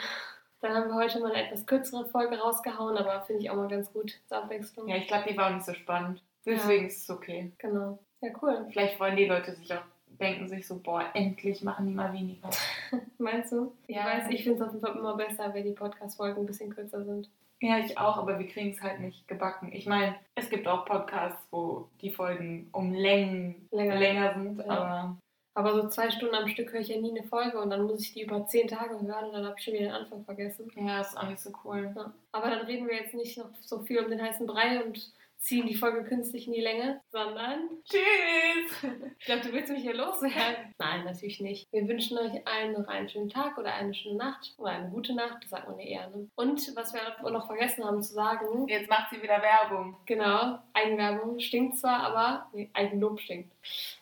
Dann 0.62 0.74
haben 0.74 0.90
wir 0.90 0.96
heute 0.96 1.20
mal 1.20 1.32
eine 1.32 1.46
etwas 1.46 1.66
kürzere 1.66 2.06
Folge 2.06 2.38
rausgehauen, 2.38 2.98
aber 2.98 3.22
finde 3.24 3.42
ich 3.42 3.50
auch 3.50 3.56
mal 3.56 3.68
ganz 3.68 3.92
gut 3.92 4.20
zur 4.28 4.38
Abwechslung. 4.38 4.88
Ja, 4.88 4.96
ich 4.96 5.08
glaube, 5.08 5.30
die 5.30 5.38
war 5.38 5.48
auch 5.50 5.54
nicht 5.54 5.66
so 5.66 5.74
spannend. 5.74 6.24
Deswegen 6.46 6.88
ist 6.88 7.04
es 7.04 7.10
okay. 7.10 7.52
Genau. 7.58 8.00
Ja, 8.26 8.32
cool. 8.42 8.66
Vielleicht 8.72 9.00
wollen 9.00 9.16
die 9.16 9.26
Leute 9.26 9.54
sich 9.56 9.74
auch, 9.74 9.82
denken 10.20 10.48
sich 10.48 10.68
so, 10.68 10.80
boah, 10.80 11.04
endlich 11.14 11.62
machen 11.64 11.88
die 11.88 11.94
mal 11.94 12.12
weniger. 12.14 12.50
Meinst 13.18 13.52
du? 13.52 13.74
Ich 13.88 13.96
Ja. 13.96 14.06
weiß, 14.06 14.26
ich 14.30 14.44
finde 14.44 14.60
es 14.62 14.68
auf 14.68 14.74
jeden 14.74 14.86
Fall 14.86 14.96
immer 14.98 15.16
besser, 15.16 15.54
wenn 15.54 15.64
die 15.66 15.72
Podcast-Folgen 15.72 16.42
ein 16.42 16.46
bisschen 16.46 16.74
kürzer 16.74 17.04
sind. 17.04 17.30
Ja, 17.62 17.78
ich 17.80 17.98
auch, 17.98 18.18
aber 18.18 18.38
wir 18.38 18.48
kriegen 18.48 18.72
es 18.72 18.82
halt 18.82 19.00
nicht 19.00 19.28
gebacken. 19.28 19.72
Ich 19.74 19.86
meine, 19.86 20.16
es 20.36 20.50
gibt 20.50 20.68
auch 20.68 20.86
Podcasts, 20.86 21.42
wo 21.52 21.88
die 22.02 22.12
Folgen 22.12 22.70
um 22.74 22.94
Längen 22.94 23.68
Länger. 23.72 23.96
länger, 23.96 24.34
sind, 24.34 24.60
Ja. 24.60 24.66
aber 24.68 25.18
Aber 25.58 25.74
so 25.82 25.88
zwei 25.88 26.12
Stunden 26.12 26.36
am 26.36 26.50
Stück 26.50 26.74
höre 26.74 26.82
ich 26.82 26.90
ja 26.90 27.00
nie 27.00 27.18
eine 27.18 27.24
Folge 27.28 27.58
und 27.62 27.70
dann 27.70 27.84
muss 27.84 28.02
ich 28.02 28.14
die 28.14 28.24
über 28.24 28.46
zehn 28.46 28.68
Tage 28.68 29.00
hören 29.02 29.26
und 29.28 29.34
dann 29.34 29.46
habe 29.46 29.56
ich 29.58 29.64
schon 29.64 29.74
wieder 29.74 29.86
den 29.86 29.94
Anfang 29.94 30.26
vergessen. 30.26 30.70
ja, 30.76 31.00
ist 31.00 31.18
auch 31.18 31.30
nicht 31.30 31.40
so 31.40 31.50
cool. 31.64 31.94
Ja. 31.96 32.14
Aber 32.34 32.50
dann 32.50 32.66
reden 32.66 32.88
wir 32.88 32.96
jetzt 32.96 33.14
nicht 33.14 33.38
noch 33.38 33.50
so 33.62 33.80
viel 33.84 34.00
um 34.04 34.10
den 34.10 34.22
heißen 34.22 34.46
Brei 34.46 34.84
und 34.84 35.14
ziehen 35.46 35.68
die 35.68 35.76
Folge 35.76 36.04
künstlich 36.04 36.48
in 36.48 36.54
die 36.54 36.62
Länge, 36.62 37.02
sondern 37.12 37.70
Tschüss! 37.84 38.92
ich 39.20 39.26
glaube, 39.26 39.42
du 39.42 39.54
willst 39.54 39.72
mich 39.72 39.84
hier 39.84 39.94
loswerden. 39.94 40.74
Nein, 40.80 41.04
natürlich 41.06 41.40
nicht. 41.40 41.72
Wir 41.72 41.88
wünschen 41.88 42.18
euch 42.18 42.48
allen 42.48 42.74
noch 42.74 42.88
einen 42.88 43.08
schönen 43.08 43.30
Tag 43.30 43.56
oder 43.60 43.72
eine 43.76 43.94
schöne 43.94 44.18
Nacht 44.18 44.56
oder 44.58 44.72
eine 44.72 44.90
gute 44.90 45.14
Nacht, 45.14 45.44
das 45.44 45.52
sagt 45.52 45.68
man 45.70 45.80
ja 45.80 45.86
eher. 45.86 46.10
Ne? 46.10 46.28
Und 46.36 46.76
was 46.76 46.94
wir 46.94 47.30
noch 47.30 47.46
vergessen 47.46 47.86
haben 47.86 48.02
zu 48.02 48.14
sagen, 48.14 48.68
Jetzt 48.68 48.90
macht 48.90 49.12
sie 49.12 49.22
wieder 49.22 49.40
Werbung. 49.40 49.96
genau, 50.08 50.58
Eigenwerbung 50.74 51.40
stinkt 51.40 51.78
zwar, 51.78 52.00
aber 52.00 52.48
nee, 52.54 52.70
Eigenlob 52.74 53.20
stinkt. 53.20 53.54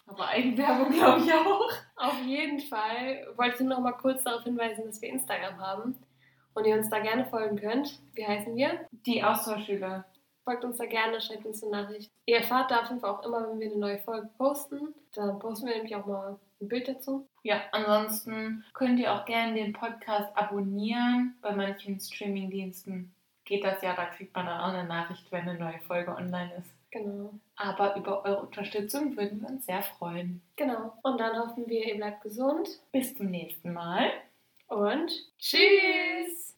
Aber 0.08 0.28
Eigenwerbung 0.30 0.94
glaube 0.94 1.26
ich 1.26 1.34
auch. 1.34 1.72
Auf 1.98 2.22
jeden 2.26 2.60
Fall 2.62 3.28
wollte 3.36 3.64
ich 3.64 3.68
noch 3.68 3.80
mal 3.80 3.92
kurz 3.92 4.24
darauf 4.24 4.44
hinweisen, 4.44 4.86
dass 4.86 5.02
wir 5.02 5.10
Instagram 5.10 5.60
haben 5.60 5.96
und 6.54 6.66
ihr 6.66 6.76
uns 6.76 6.90
da 6.90 7.00
gerne 7.00 7.26
folgen 7.26 7.58
könnt. 7.58 8.00
Wie 8.14 8.26
heißen 8.26 8.56
wir? 8.56 8.88
Die 9.06 9.22
Austauschschüler. 9.22 10.06
Folgt 10.44 10.66
uns 10.66 10.78
da 10.78 10.86
gerne, 10.86 11.22
schreibt 11.22 11.46
uns 11.46 11.64
eine 11.64 11.72
Nachricht. 11.72 12.12
Ihr 12.26 12.38
erfahrt 12.38 12.70
da 12.72 12.82
auf 12.82 12.90
jeden 12.90 13.00
Fall 13.00 13.12
auch 13.12 13.24
immer, 13.26 13.50
wenn 13.50 13.60
wir 13.60 13.72
eine 13.72 13.80
neue 13.80 14.00
Folge 14.00 14.30
posten. 14.38 14.94
Dann 15.14 15.40
posten 15.40 15.68
wir 15.68 15.76
nämlich 15.76 15.96
auch 15.96 16.06
mal 16.06 16.38
ein 16.62 16.68
Bild 16.68 16.88
dazu. 16.88 17.28
Ja, 17.44 17.62
ansonsten 17.72 18.64
könnt 18.74 19.00
ihr 19.00 19.14
auch 19.14 19.26
gerne 19.26 19.54
den 19.54 19.74
Podcast 19.74 20.36
abonnieren. 20.36 21.36
Bei 21.42 21.52
manchen 21.54 22.00
Streamingdiensten 22.00 23.14
geht 23.46 23.64
das 23.64 23.82
ja, 23.82 23.94
da 23.96 24.06
kriegt 24.06 24.36
man 24.36 24.46
dann 24.46 24.60
auch 24.60 24.74
eine 24.74 24.88
Nachricht, 24.88 25.32
wenn 25.32 25.48
eine 25.48 25.60
neue 25.60 25.80
Folge 25.80 26.16
online 26.16 26.54
ist. 26.60 26.70
Genau. 26.92 27.34
Aber 27.56 27.96
über 27.96 28.24
eure 28.24 28.42
Unterstützung 28.42 29.18
würden 29.18 29.42
wir 29.42 29.50
uns 29.50 29.66
sehr 29.66 29.82
freuen. 29.82 30.42
Genau. 30.56 30.94
Und 31.02 31.20
dann 31.20 31.38
hoffen 31.40 31.68
wir, 31.68 31.86
ihr 31.86 31.96
bleibt 31.96 32.22
gesund 32.22 32.70
Bis 32.92 33.16
zum 33.16 33.28
nächsten 33.32 33.74
Mal. 33.74 34.12
und 34.68 35.12
tschüss! 35.40 36.53